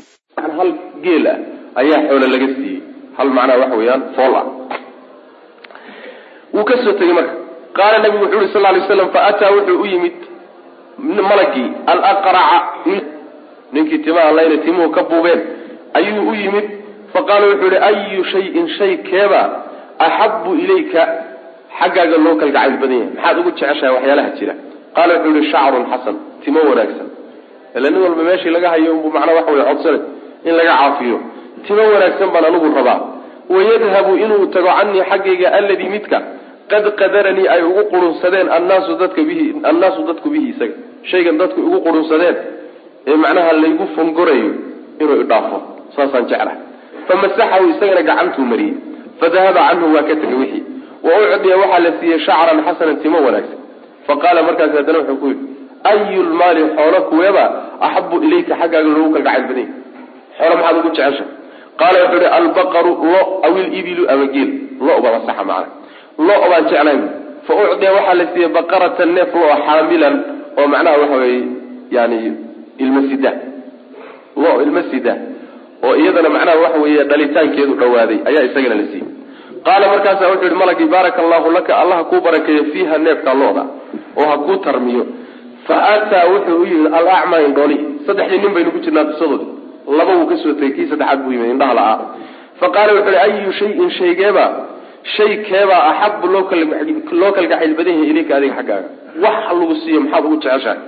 [0.58, 0.70] Hal
[1.04, 1.38] geel ah
[1.80, 2.78] ayaa xoolo laga siiyey.
[3.16, 4.46] Hal macnaa waxa weeyaan fool ah
[6.54, 7.34] wuu ka soo tegey marka.
[7.76, 10.16] Qaala nabigu wuxuu yihi sal lay slam fa ataa wuxuu u yimid
[11.30, 12.58] malagii alaqraca
[13.72, 15.40] ninkii timaha layna timuhu ka buubeen.
[15.98, 16.66] Ayuu u yimid
[17.14, 19.42] faqaala wuxuu yihi ayu shayin shay keeba
[20.06, 21.02] axabu ilayka.
[21.80, 23.10] Xaggaaga loo kalgacayl badan yahay.
[23.16, 24.54] Maxaad ugu jeceshahay waxyaalaha jira.
[24.96, 27.08] Qaala wuxuu yihi shacrun xasan timo wanaagsan.
[27.76, 29.98] Ila nin walba meeshii laga hayo unbu macnaa waxa wey codsane
[30.48, 31.16] in laga caafiyo.
[31.66, 33.00] Timo wanaagsan baan anigu rabaa.
[33.54, 36.18] Wayadhabu inuu tago canii xaggayga alladii midka
[36.70, 40.76] qad qadaranii ay ugu qurunsadeen annaasu dadka bihi annaasu dadku bihi isaga.
[41.10, 42.36] Shaygan dadku igu qurunsadeen
[43.10, 44.50] ee macnaha laygu fongorayo
[45.02, 45.58] inuu idhaafo
[45.96, 46.58] saasaan jeclahay.
[47.08, 48.74] Famasaxahu isagana gacantuu mariyey.
[49.20, 50.62] Fadahaba canhu waa ka tegay wixii.
[51.06, 53.58] Wa ucdiya waxaa la siiyey shacran xasanan timo wanaagsan.
[54.06, 55.44] Faqaala markaas haddana wuxuu ku yidhi
[55.90, 57.44] ayu lmaali xoolo kuweeba
[57.86, 59.72] axabu ilayka xaggaaga loogu kalgacayl badanya
[60.38, 61.24] xoolo maxaad ugu jecesha
[61.80, 64.50] qaala wuxuu ihi albaqaru lo aw ilibilu ama geel
[64.86, 65.68] lo baa masaxa macna
[66.18, 66.98] lo baan jeclahay
[67.46, 70.14] fa ucdiya waxaa la siiyey baqaratan neef lo xaamilan
[70.60, 71.42] oo macnaha waxa weeye
[71.96, 72.18] yani
[72.84, 73.32] ilma sida.
[74.42, 75.14] Lo ilma sida
[75.86, 79.08] oo iyadana macnaha waxa weeye dhalitaankeedu dhawaaday ayaa isagana la siiyey.
[79.66, 83.64] Qaala markaasa wuxuu yihi malagii baaraka allahu laka allah ha kuu barakeeyo fiiha neefka looda
[84.20, 85.04] oo ha kuu tarmiyo.
[85.66, 89.46] Fa ataa wuxuu u yimid alacmaa indhooli saddexdii nin baynu ku jirnaa qisadoodi.
[89.98, 91.98] Laba wuu ka soo tegey kii saddexaad buu yimid indhaha la-aa
[92.60, 94.44] fa qaala wuxuu yihi ayu shayin shaygeeba
[95.04, 96.44] shay keebaa axabu loo
[97.32, 98.88] kalgacayl badan yahay ilayka adiga xaggaaga.
[99.22, 100.80] Wax lagu siiyo maxaad ugu jeceshahay?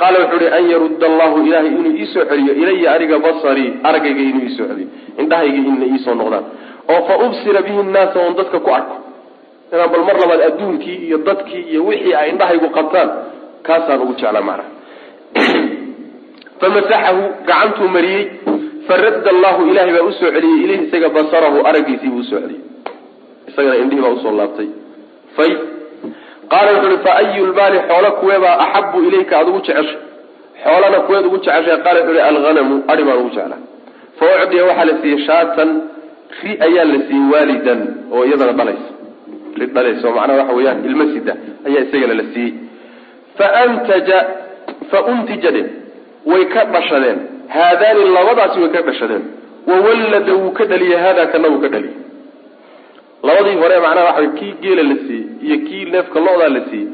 [0.00, 4.44] Qaala wuxuu ihi an yarudda allahu ilaahay inuu iisoo celiyo ilaya aniga basarii aragayga inuu
[4.48, 4.88] iisoo celiyo.
[5.20, 6.44] Indhahayga inna iisoo noqdaan.
[6.88, 8.96] Oo fa ubsira bihi nnaasa oon dadka ku arko.
[9.72, 13.10] Inaan bal mar labaad adduunkii iyo dadkii iyo wixii ay indhahaygu qabtaan
[13.62, 14.70] kaasaan ugu jeclaa macnaha
[16.60, 18.24] famasaxahu gacantuu mariyey.
[18.88, 22.77] Faradda allahu ilahay baa u soo celiyey ilayhi isaga basarahu araggiisii buu u soo celiyey
[23.58, 24.68] isagana indhihii baa u soo laabtay.
[25.36, 25.50] Fay
[26.52, 29.96] qaala wuxu uhi fa ayu lmaali xoolo kuweebaa axabu ilayka aada ugu jeceshay?
[30.64, 33.60] Xoolana kuweed ugu jeceshay qaala wuxu uhi alghanamu ari baan ugu jeclaa.
[34.18, 35.70] Fa ucdiya waxaa la siiyey shaatan
[36.42, 37.80] ri ayaa la siiyey waalidan
[38.14, 38.90] oo iyadana dhalaysa
[39.60, 41.32] ri dhalaysa oo macnaha waxa weeyaan ilma sida
[41.68, 42.52] ayaa isagana la siiyey.
[43.38, 44.18] Faantaja
[44.90, 45.50] fa untija
[46.30, 47.18] way ka dhashadeen.
[47.54, 49.24] Haadaani labadaasi way ka dhashadeen.
[49.68, 51.96] Wawallada wuu ka dhaliyey haadaa kana wuu ka dhaliyey
[53.26, 56.88] labadii hore macnaha waxa kii geela la siiyey iyo kii neefka lo-daa la siiyey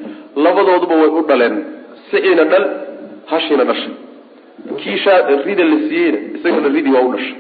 [0.45, 1.57] labadooduba way u dhaleen
[2.11, 2.65] siciina dhal
[3.31, 3.95] hashiina dhashay.
[4.81, 4.97] Kii
[5.47, 7.37] rida la siiyeyna isagana ridii waa u dhashay.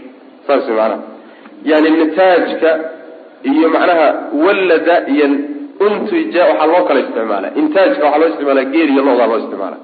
[0.47, 0.97] Saas macnaha.
[1.71, 2.71] Yani nataajka
[3.51, 4.07] iyo macnaha
[4.45, 5.27] wallada iyo
[5.87, 9.77] untija waxaa loo kala isticmaala intaajka waxaa loo isticmaala geel iyo lo-daa loo isticmaala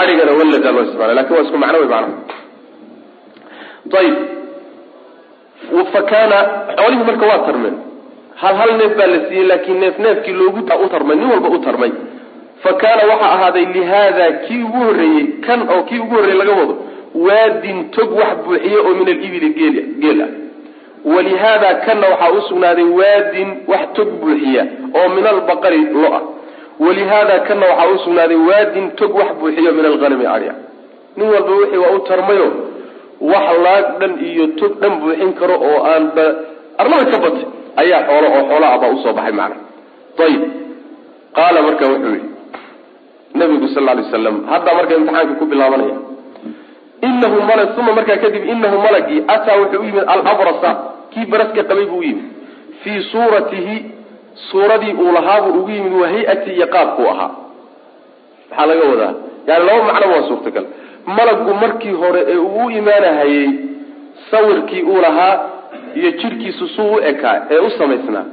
[0.00, 2.16] arigana wallada loo isticmaala laakiin waa isku macno wey macnaha.
[4.00, 4.16] Ayib
[5.92, 6.36] fa kaana
[6.78, 7.76] xoolihii marka waa tarmeen
[8.42, 11.58] hal hal neef baa la siiyey laakiin neef neefkii loogu u tarmay nin walba u
[11.66, 11.92] tarmay.
[12.62, 16.74] Fa kaana waxaa ahaaday lihaada kii ugu horreeyey kan oo kii ugu horreeyey laga wado
[17.26, 19.48] waadin tog wax buuxiye oo min alibili
[20.00, 20.28] geel ah.
[21.04, 26.22] Walihaada kanna waxaa usugnaaday waadin wax tog buuxiya oo min albaqari lo ah.
[26.84, 30.54] Walihaada kanna waxaa usugnaaday waadin tog wax buuxiya min alhanami adya
[31.16, 32.48] nin walba wixii waa u tarmayo
[33.20, 36.24] wax laag dhan iyo tog dhan buuxin karo oo aan ba
[36.78, 37.46] arlada ka batay
[37.82, 39.56] ayaa xoolo oo xoola ah baa u soo baxay macna
[40.26, 40.42] ayib
[41.38, 42.28] qaala marka wuxuu yihi
[43.40, 45.96] nabigu sal lay slam hadda marka imtixaanka ku bilaabanaya
[47.08, 50.70] inahu malag uma markaa kadib inahu malagii ataa wuxuu u yimid alabrasa
[51.12, 52.26] kii baraska qabay buu u yimid.
[52.82, 53.76] Fii suuratihi
[54.50, 57.30] suuradii uu lahaabuu ugu yimid wa hay'ati iyo qaabkuu ahaa.
[58.50, 59.12] Maxaa laga wadaa?
[59.48, 60.64] Yani laba macnoba waa suurtagal.
[61.16, 63.48] Malaggu markii hore ee uu u imaanahayey
[64.30, 65.34] sawirkii uu lahaa
[65.98, 68.24] iyo jidhkiisu suu u ekaa ee u samaysnaa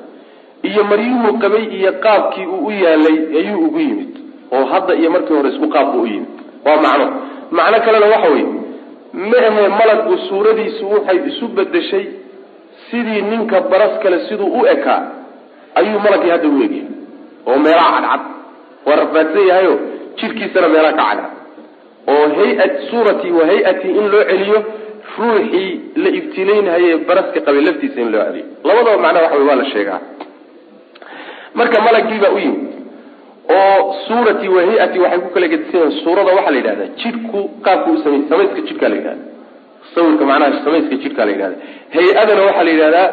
[0.69, 4.11] iyo maryuhuu qabay iyo qaabkii uu u yaalay ayuu ugu yimid
[4.55, 6.29] oo hadda iyo markii hore isku qaab buu u yimid.
[6.65, 7.05] Waa macno.
[7.57, 8.45] Macno kalena waxa weye
[9.29, 12.05] ma ahe malaggu suuradiisu waxay isu bedeshay
[12.89, 15.01] sidii ninka baras kale siduu u ekaa
[15.79, 16.87] ayuu malagii hadda u egyahay
[17.49, 18.21] oo meelaha cadcad.
[18.85, 19.73] Waa rafaadsan yahayo
[20.19, 21.31] jidhkiisana meelaha ka cadcad.
[22.13, 24.59] Oo hay'at suurati wa hay'ati in loo celiyo
[25.19, 25.69] ruuxii
[26.03, 29.99] la ibtilaynhaye baraska qabay laftiisa in loo celiyo labadaba macnaha waxa waa la sheegaa.
[31.59, 32.63] Marka malaggiibaa u yimid
[33.57, 37.97] oo suurati wa hay'ati waxay ku kala gedisan suurada waxaa la yidhahdaa jidhku qaabku u
[38.03, 39.23] samey samayska jidhkaa la yidhahda
[39.95, 41.57] sawirka macnaha samayska jidhkaa la yidhahda
[41.95, 43.07] hay'adana waxaa la yidhahdaa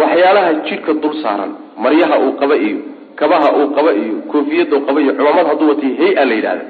[0.00, 1.50] waxyaalaha jidhka dul saaran
[1.84, 2.78] maryaha uu qaba iyo
[3.20, 6.64] kabaha uu qaba iyo koofiyada uu qaba iyo cumamad hadduu watay hay'a la yidhahda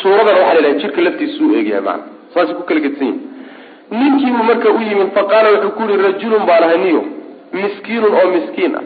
[0.00, 2.04] suuradana waxaa la yidhahda jidhka laftiisa u eegyahay macana
[2.34, 3.20] saasay ku kala gedisan yihiin
[3.90, 7.02] ninkiibuu marka u yimid faqaala wuxuu ku yihi rajulun baan ahay niyo
[7.52, 8.84] miskiinun oo miskiin ah.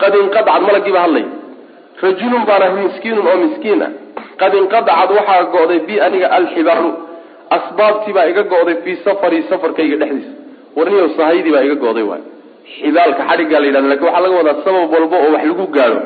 [0.00, 1.24] Qad inqadacad malaggiiba hadlay.
[2.02, 3.90] Rajulun baan ahay miskiinun oo miskiin ah.
[4.40, 6.90] Qad inqadacad waxaa go'day bi aniga alxibaalu
[7.56, 10.32] asbaabtii baa iga go'day fii safari safarkayga dhexdiisa.
[10.76, 12.22] Warniyo sahaydii baa iga go'day waay
[12.76, 15.98] xibaalka xadhiggaa la yidhahda laakiin waxaa laga wadaa sabab walba oo wax lagu gaadho.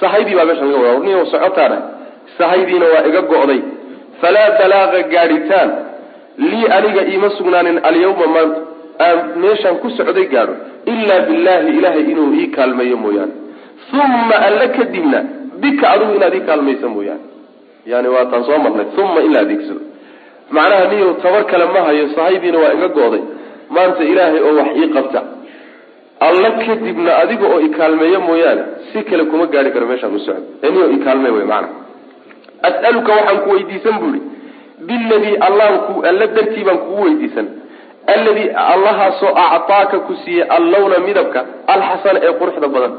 [0.00, 0.94] Sahaydii baa meesha laga wadaa.
[0.96, 1.78] Warniyo socotaana
[2.38, 3.60] sahaydiina waa iga go'day.
[4.20, 5.68] Falaa balaaqa gaadhitaan
[6.38, 8.60] lii aniga iima sugnaanin alyawma maanta
[9.06, 10.54] aan meeshaan ku socday gaadho
[10.92, 13.32] ilaa billaahi ilaahay inuu ii kaalmeeyo mooyaane.
[13.92, 15.18] Uma alla kadibna
[15.62, 17.24] bika adigu inaad ii kaalmaysa mooyaane.
[17.86, 19.80] Yani waa taan soo marnay uma in la adeegsado.
[20.50, 23.22] Macnaha niyo tabar kale ma hayo sahaydiina waa iga go'day
[23.74, 25.20] maanta ilaahay oo wax ii qabta.
[26.26, 28.62] Alla kadibna adiga oo ikaalmeeyo mooyaane
[28.92, 30.42] si kale kuma gaari karo meeshaan u socdo.
[30.66, 31.68] Eniyo ikaalme wey maana
[32.68, 34.06] as'aluka waxaan ku weydiisan bu
[34.88, 37.46] biladii allaanku alla dartii baan kugu weydiisan.
[38.14, 41.40] Alladii allahaasoo actaaka ku siiyey allawna midabka
[41.74, 42.92] alxasana ee quruxda badan.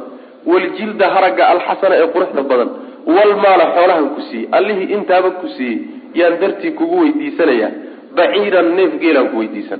[0.52, 2.70] Waljilda haragga alxasana ee quruxda badan.
[3.16, 5.78] Walmaala xoolahan ku siiyey allihii intaaba ku siiyey
[6.20, 7.70] yaan dartii kugu weydiisanaya.
[8.18, 9.80] Baciiran neef geelaan ku weydiisan.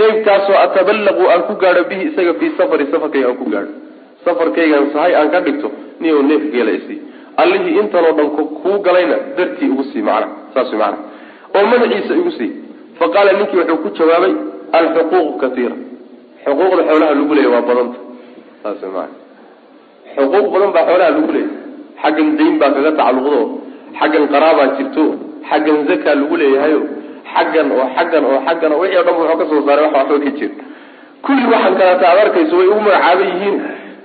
[0.00, 3.72] Neefkaasoo ataballaqu aan ku gaadho bihi isaga fii safari safarkayga aan ku gaadho.
[4.24, 5.68] Safarkaygaan sahay aan ka dhigto
[6.00, 6.98] niyo neef geela isii
[7.42, 8.28] allihii intanoo dhan
[8.62, 10.92] kuu galayna dartii igu sii macna saas way
[11.56, 12.50] oo magaciisa igu sii.
[12.98, 14.32] Fa qaala ninkii wuxuu ku jawaabay
[14.78, 15.76] alxuquuqu katiira.
[16.44, 17.98] Xuquuqda xoolaha lagu leeya waa badanta.
[18.62, 19.16] Saas way macna
[20.16, 21.50] xuquuq badan baa xoolaha lagu leeya
[22.02, 23.40] xaggan dayn baa kaga tacalluqdo
[24.00, 25.04] xaggan qaraabaa jirto
[25.50, 26.80] xaggan zakaa lagu leeyahayo
[27.34, 30.16] xaggan oo xaggan oo xaggan oo wixii o dhan wuxuu ka soo saaray wax waxba
[30.24, 30.50] ka jir.
[31.24, 33.56] Kulli waxaan kaleata aad arkayso way ugu magacaaban yihiin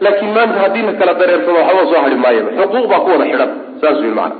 [0.03, 2.49] laakiin maanta haddii la kala dareersado waxba soo hadhi maayaba.
[2.59, 3.51] Xuquuq baa ku wada xidhan.
[3.81, 4.35] Saas wey macana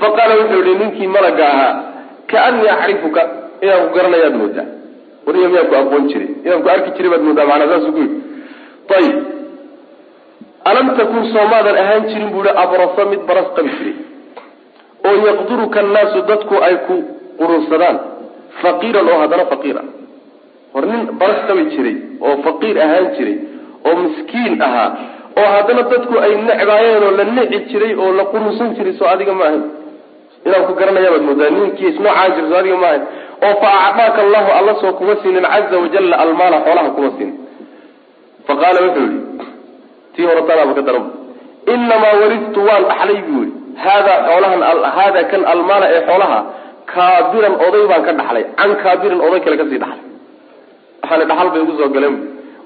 [0.00, 1.74] fa qaala wuxuu yihi ninkii malaga ahaa
[2.32, 3.22] kaanii acrifuka
[3.64, 4.66] inaan ku garanayaad moodaa.
[5.26, 8.16] Wariya miyaan ku aqoon jiray inaan ku arki jiray baad moodaa maanaa saasuu ku yidhi.
[8.98, 9.16] Ayib
[10.70, 13.94] alam takun soomaadan ahaan jirin buu ihi abrasa mid baras qabi jiray.
[15.08, 16.94] Oo yaqduruka annaasu dadku ay ku
[17.40, 17.96] qurunsadaan
[18.62, 19.86] faqiiran oo haddana faqiir ah
[20.74, 21.96] hor nin baras qabi jiray
[22.26, 23.36] oo faqiir ahaan jiray
[23.88, 24.88] oo miskiin ahaa
[25.40, 29.32] oo haddana dadku ay necbaayeen oo la nici jiray oo la qurunsan jiray soo adiga
[29.40, 29.62] ma ahayn
[30.46, 33.02] inaan ku garanayabaad moodaa ninkii isnoocaa jira soo adiga ma ahayn
[33.46, 37.34] oo fa acdaaka allahu alla soo kuma siinin caza wajalla almaala xoolaha kuma siinin
[38.48, 39.20] faqaala wuxuu yihi
[40.14, 41.04] tii horetanaaba ka daran.
[41.72, 43.52] Inamaa waridtu waan dhaxlay buu yihi
[43.84, 44.60] haadaa xoolahan
[44.96, 46.38] haadaa kan almaala ee xoolaha
[46.94, 48.44] kaabiran oday baan ka dhaxlay.
[48.58, 50.04] Can kaabirin oday kale ka sii dhaxlay.
[51.02, 52.16] Waxaana dhaxal bay ugu soo galeen.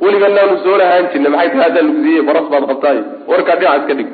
[0.04, 2.98] Weligannaanu soo lahaan jirna maxay tahay haddaa lagu siiyey baras baad qabtaay
[3.30, 4.08] warkaa dhinac iska dhig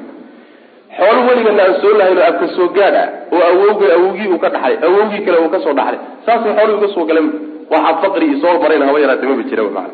[1.01, 4.49] xoolo weligana aan soo lahayn oo abka soo gaad ah oo awowga awowgii uu ka
[4.55, 5.99] dhaxlay awowgii kale uu ka soo dhaxlay.
[6.27, 7.29] Saasay xoolii uga soo galeen
[7.73, 9.93] waxaa faqri i soo marayn haba yaraate maba jira maana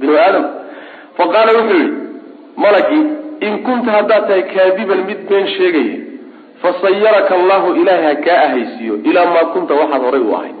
[0.00, 0.44] binu aadam
[1.18, 1.90] fa qaala wuxuu yihi
[2.64, 3.04] malagii
[3.46, 5.96] in kunta haddaad tahay kaadiban mid been sheegaya
[6.62, 10.56] fasayaraka allahu ilaahay ha kaa ahaysiiyo ilaa maa kunta waxaad horay u ahayd.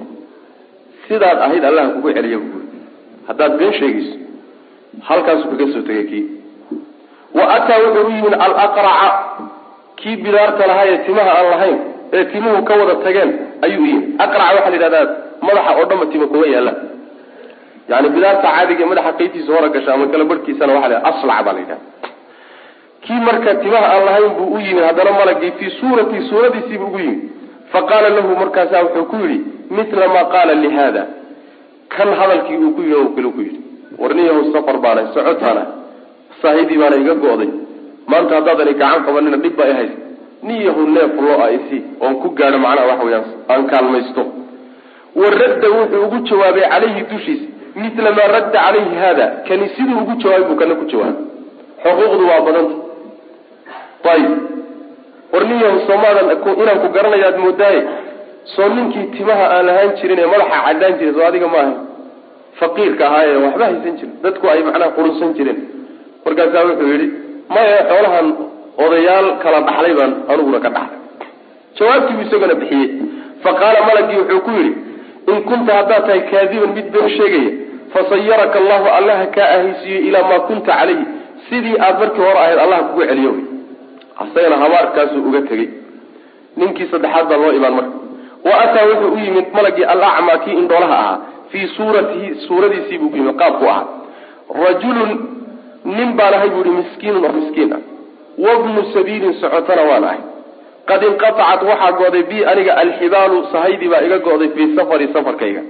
[1.08, 2.64] Sidaad ahayd allah kugu celiya buui
[3.28, 4.14] haddaad been sheegayso
[5.08, 6.24] halkaasuu kaga soo tegay kii
[7.34, 9.08] wa ataa wuxuu u yimid alaqraca
[10.00, 11.78] kii bidaarta lahaa ee timaha aan lahayn
[12.16, 13.30] ee timuhu ka wada tageen
[13.66, 15.06] ayuu yimid aqraca waxaa la yidhahdaa
[15.46, 16.72] madaxa oo dhanba tima kuma yaalla
[17.92, 21.60] yani bidaarta caadiga madaxa qeybtiisa hora gasha ama kala barhkiisana waxa la aslac baa la
[21.64, 21.86] yidhahda
[23.04, 27.20] kii marka timaha aan lahayn buu u yimid haddana malagii fii suurati suuradiisiibu ugu yimid
[27.72, 29.38] fa qaala lahu markaasa wuxuu ku yidhi
[29.76, 31.02] mila maa qaala lihada
[31.96, 33.58] kan hadalkii uu ku yidhi o kale ku yidhi
[34.02, 35.62] warniyahu safar baana socotaana
[36.42, 37.50] saahidii baana iga go'day.
[38.10, 39.92] Maanta haddaadan gacan qabanina dhib baa ihays
[40.48, 44.22] niyahu neef loo a isi oon ku gaadho macnaha waxa weyaan aan kaalmaysto.
[45.20, 47.46] Wa radda wuxuu ugu jawaabay calayhi dushiisa
[47.82, 51.24] mila maa radda calayhi hada kani siduu ugu jawaabay buu kana ku jawaabay.
[51.84, 52.76] Xuquuqdu waa badanta.
[54.12, 54.32] Ayib
[55.32, 56.26] warniyahu soomaadan
[56.62, 57.80] inaan ku garanayaad moodaaye
[58.54, 61.74] soo ninkii timaha aan lahaan jirin ee madaxa cadaan jiray soo adiga ma ahay
[62.60, 64.14] faqiirka ahaa ee waxba haysan jirin.
[64.24, 65.58] Dadku ay macnaha qurunsan jireen
[66.28, 67.08] markaasaa wuxuu yidhi
[67.54, 68.26] maya xoolahan
[68.84, 70.98] odayaal kala dhaxlay baan aniguna ka dhaxlay
[71.78, 72.88] jawaabtiibuu isagona bixiyey.
[73.42, 74.72] Fa qaala malagii wuxuu ku yidhi
[75.32, 77.50] in kunta haddaad tahay kaadiban mid been sheegaya
[77.94, 81.04] fasayaraka allahu allaha kaa ahaysiiyo ilaa maa kunta calayhi.
[81.48, 83.32] Sidii aad markii hore ahayd allah kugu celiyo
[84.22, 85.68] asagana habaarkaasuu uga tegey.
[86.58, 87.96] Ninkii saddexaad baa loo imaan marka.
[88.46, 91.18] Wa ataa wuxuu u yimid malagii alacmaa kii indhoolaha ahaa
[91.52, 93.86] fii suuratihi suuradiisiibuu ku yimid qaabku ahaa.
[94.64, 95.10] Rajulun
[95.96, 97.82] nin baan ahay buu ihi miskiinun oo miskiin ah.
[98.44, 100.20] Wabnu sabiilin socotana waan ahay
[100.88, 105.62] qad inqatacat waxaa go'day bi aniga alxibaalu sahaydii baa iga go'day fii safari safarkayga.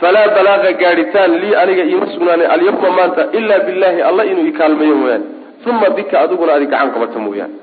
[0.00, 5.26] Falaa balaaqa gaadhitaan lii aniga iima sugnaanin alyawma maanta ilaa billahi alla inuu ikaalmeeyo mooyaane.
[5.70, 7.54] Uma bika adiguna adi gacan qabata mooyaane.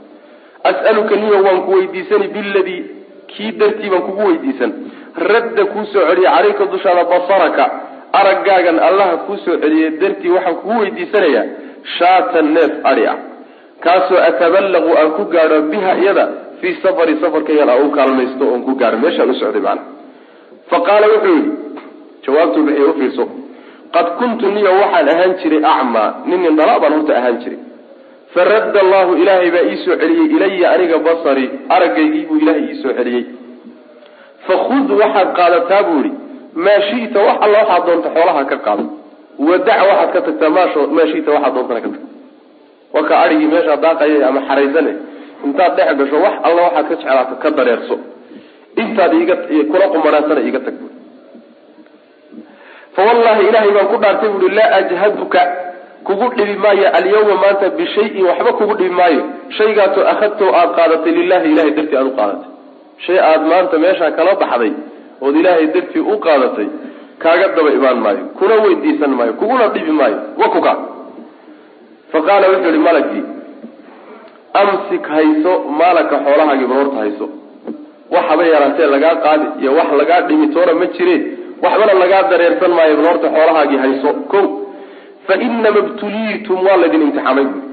[0.69, 2.81] As'aluka niyo waan ku weydiisani biladii
[3.31, 4.71] kii dartii baan kugu weydiisan.
[5.31, 7.65] Radda kuu soo celiyey calayka dushaada basaraka
[8.19, 9.57] araggaagan allaha kuu soo
[10.01, 11.45] dartii waxaan kugu weydiisanayaa
[11.97, 13.17] shaatan neef adhi ah
[13.83, 16.25] kaasoo ataballaqu aan ku gaadho biha iyada
[16.61, 19.81] fii safari safarkaygan aan u kaalmaysto oon ku gaadho meeshaan u socday macana
[20.71, 21.51] fa qaala wuxuu yidhi
[22.25, 23.41] jawaabtuu bixiy u
[23.91, 27.59] qad kuntu niyo waxaan ahaan jiray acmaa nin indhala baan horta ahaan jiray.
[28.33, 33.25] Faradda allahu ilaahay baa iisoo celiyey ilaya aniga basari aragaygii buu ilaahay iisoo celiyey.
[34.47, 36.11] Fakhud waxaad qaadataa buu yihi
[36.65, 38.85] maa shita wax alla waxaad doonta xoolaha ka qaado
[39.47, 42.03] wadac waxaad ka tagtaa maa shita waxaad doontana ka tag
[42.93, 44.93] waa ka adhigii meeshaa daaqaya ama xaraysane
[45.45, 47.95] intaad dhex gasho wax alla waxaad ka jeclaato ka dareerso.
[48.81, 49.11] Intaad
[49.71, 50.75] kula qumanaasana iga tag
[52.95, 55.41] fa wallahi ilaahay baan ku dhaartay buui laa ajhaduka
[56.07, 59.23] kugu dhibi maayo alyawma maanta bishayin waxba kugu dhibi maayo.
[59.57, 62.49] Shaygaasoo akhadtoo aada qaadatay lilahi ilahay dartii aada u qaadatay.
[63.05, 64.73] Shay aada maanta meeshaa kala baxday
[65.25, 66.67] ood ilaahay dartii u qaadatay
[67.23, 70.73] kaaga daba imaan maayo kuna weydiisan maayo kuguna dhibi maayo wa kuka
[72.11, 73.23] fa qaala wuxuu yihi malagii
[74.61, 77.25] amsik hayso maalaka xoolahaagii baroorta hayso.
[78.13, 81.15] Wax haba yaraatee lagaa qaadi iyo wax lagaa dhimi toona ma jire.
[81.63, 84.09] Waxbana lagaa dareersan maayo baroorta xoolahaagii hayso.
[84.31, 84.39] Ko
[85.27, 87.45] fa inama ibtuliitum waa laydin imtixaamay.
[87.45, 87.63] Buui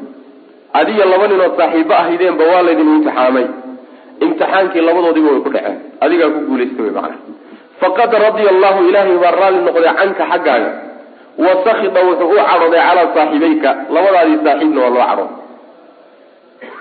[0.80, 3.46] adiga laba ninood saaxiibo ahaydeenba waa laydin imtixaamay.
[4.24, 5.76] Imtixaankii labadoodiiba way ku dhaceen.
[6.04, 7.16] Adigaa ku guulaysta wy macana
[7.80, 10.70] faqad radia allahu ilaahay baa raalli noqday canka xaggaaga.
[11.44, 13.70] Wa sakida wuxuu u cadhooday calaa saaxibayka.
[13.94, 15.36] Labadaadii saaxiibna waa loo cadhooday.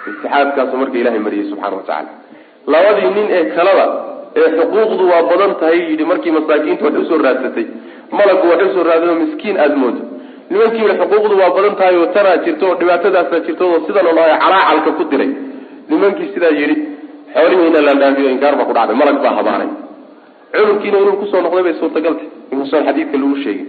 [0.08, 2.12] Imtixaankaasu marka ilahay mariyey subxana wa tacaala.
[2.74, 3.86] Labadii nin ee kalada
[4.40, 7.66] ee xuquuqdu waa badan tahay yidhi markii masaakiintu wax u soo raadsatay
[8.18, 10.02] malaggu wax u soo raadao miskiin aada moodo.
[10.50, 14.16] Nimankii yihi xuquuqdu waa badan tahay oo tanaa jirto oo dhibaatadaasaa jirto oo sidan oo
[14.44, 15.32] calaacalka ku diray
[15.90, 16.76] nimankii sidaa yidhi
[17.34, 19.70] xoolihiina la dhaafiyo inkaar baa ku dhacday malag baa habaanay
[20.54, 23.68] cudurkiina inuu ku soo noqday bay suurtagaltay inkuusan xadiidka lagu sheegin.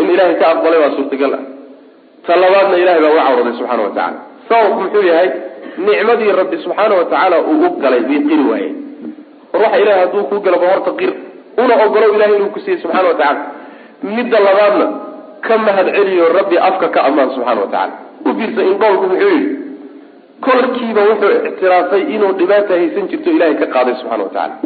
[0.00, 1.42] In ilaahay ka aqbalay baa suurtagal ah.
[2.26, 4.18] Ta labaadna ilahay baa u cawraday subxaana wa tacala
[4.48, 5.28] sababku muxuu yahay?
[5.86, 8.76] Nicmadii rabbi subxaana wa tacaala uu u galay bay qiri waayeen.
[9.62, 11.10] Waxa ilahay hadduu kuu galo ba horta qir.
[11.62, 13.40] Una ogolow ilahay inuu ku siiyey subxana wa tacala
[14.02, 14.86] midda labaadna
[15.46, 17.92] ka mahad celiyo rabbi afka ka ammaan subxana wa tacala
[18.26, 19.56] u fiirsa indhoolku muxuu yidhi
[20.46, 24.56] kolkiiba wuxuu ictiraafay inuu dhibaata haysan jirto ilahay ka qaaday subxana wa tacaala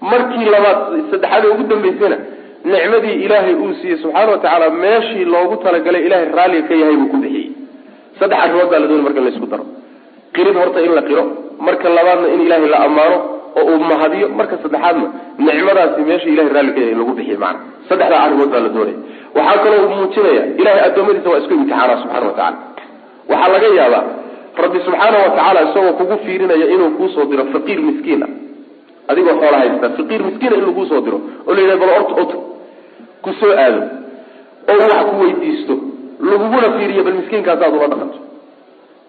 [0.00, 0.78] markii labaad
[1.10, 2.16] saddexaadee ugu dambaysana
[2.72, 7.08] nicmadii ilaahay uu siiyey subxaana wa tacaala meeshii loogu talagalay ilahay raalliga ka yahay buu
[7.12, 7.48] ku bixiyey.
[8.18, 9.64] Saddex arrimood baa la doonay marka laysku daro.
[10.34, 11.24] Qirid horta in la qiro
[11.66, 13.16] marka labaadna in ilaahay la ammaano
[13.58, 15.06] oo uu mahadiyo marka saddexaadna
[15.46, 18.96] nicmadaasi meeshii ilahay raalli ka yahay in lagu bixiyo macana saddexdaa arrimood baa la doonaya
[19.36, 22.56] waxaa kaloo uu muujinaya ilahay addoommadiisa waa isku imtixaanaa subxana wa tacala
[23.30, 24.02] waxaa laga yaabaa
[24.64, 28.30] rabbi subxaana wa tacaala isagoo kugu fiirinaya inuu kuusoo diro faqiir miskiin ah
[29.10, 31.18] adigoo xoola haysta faqiir miskiina in laguu soo diro.
[31.46, 32.32] Oo la yidhah bal ort ot
[33.24, 33.80] ku soo aado.
[34.70, 35.74] Oo wax ku weydiisto.
[36.30, 38.18] Laguguna fiiriyo bal miskiinkaas aad ula dhaqanto.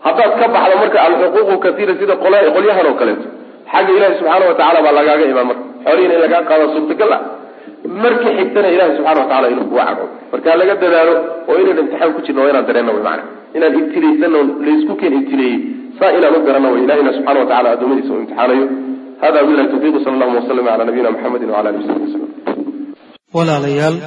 [0.06, 3.28] Haddaad ka baxdo marka alxuquuqu kasiira sida qolyahan oo kaleeto
[3.72, 5.64] xagga ilahi subxaana wa tacala baa lagaaga imaan marka.
[5.86, 7.22] Xoolihiina in lagaa qaado suurtagal ah.
[8.04, 11.14] Markii xigtana ilahi subxana wa tacala inuu kuga cago marka laga dadaalo
[11.50, 13.24] oo inaynu imtixaan ku jirno waa inaan dareenno wy maana
[13.58, 15.58] inaan ibtilaysano laysku keen ibtileeyey
[16.00, 18.66] saa inaan u garanno wy ilahina subxana wa tacala addoommadiisa uu imtixaanayo
[19.22, 22.30] hada bilahi tawfiiq sala allahuma waslama cala nabiyina muxamedi wala alihi wasabi wasalam
[23.38, 23.98] walaalayaal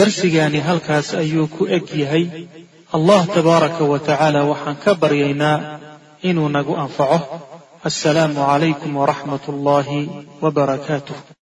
[0.00, 2.24] darsigaani halkaas ayuu ku eg yahay
[2.96, 5.56] allah tabaaraka wa tacaala waxaan ka baryaynaa
[6.30, 7.18] inuu nagu anfaco
[7.90, 10.00] assalaamu calaykum waraxmat ullaahi
[10.42, 11.37] wa barakaatuh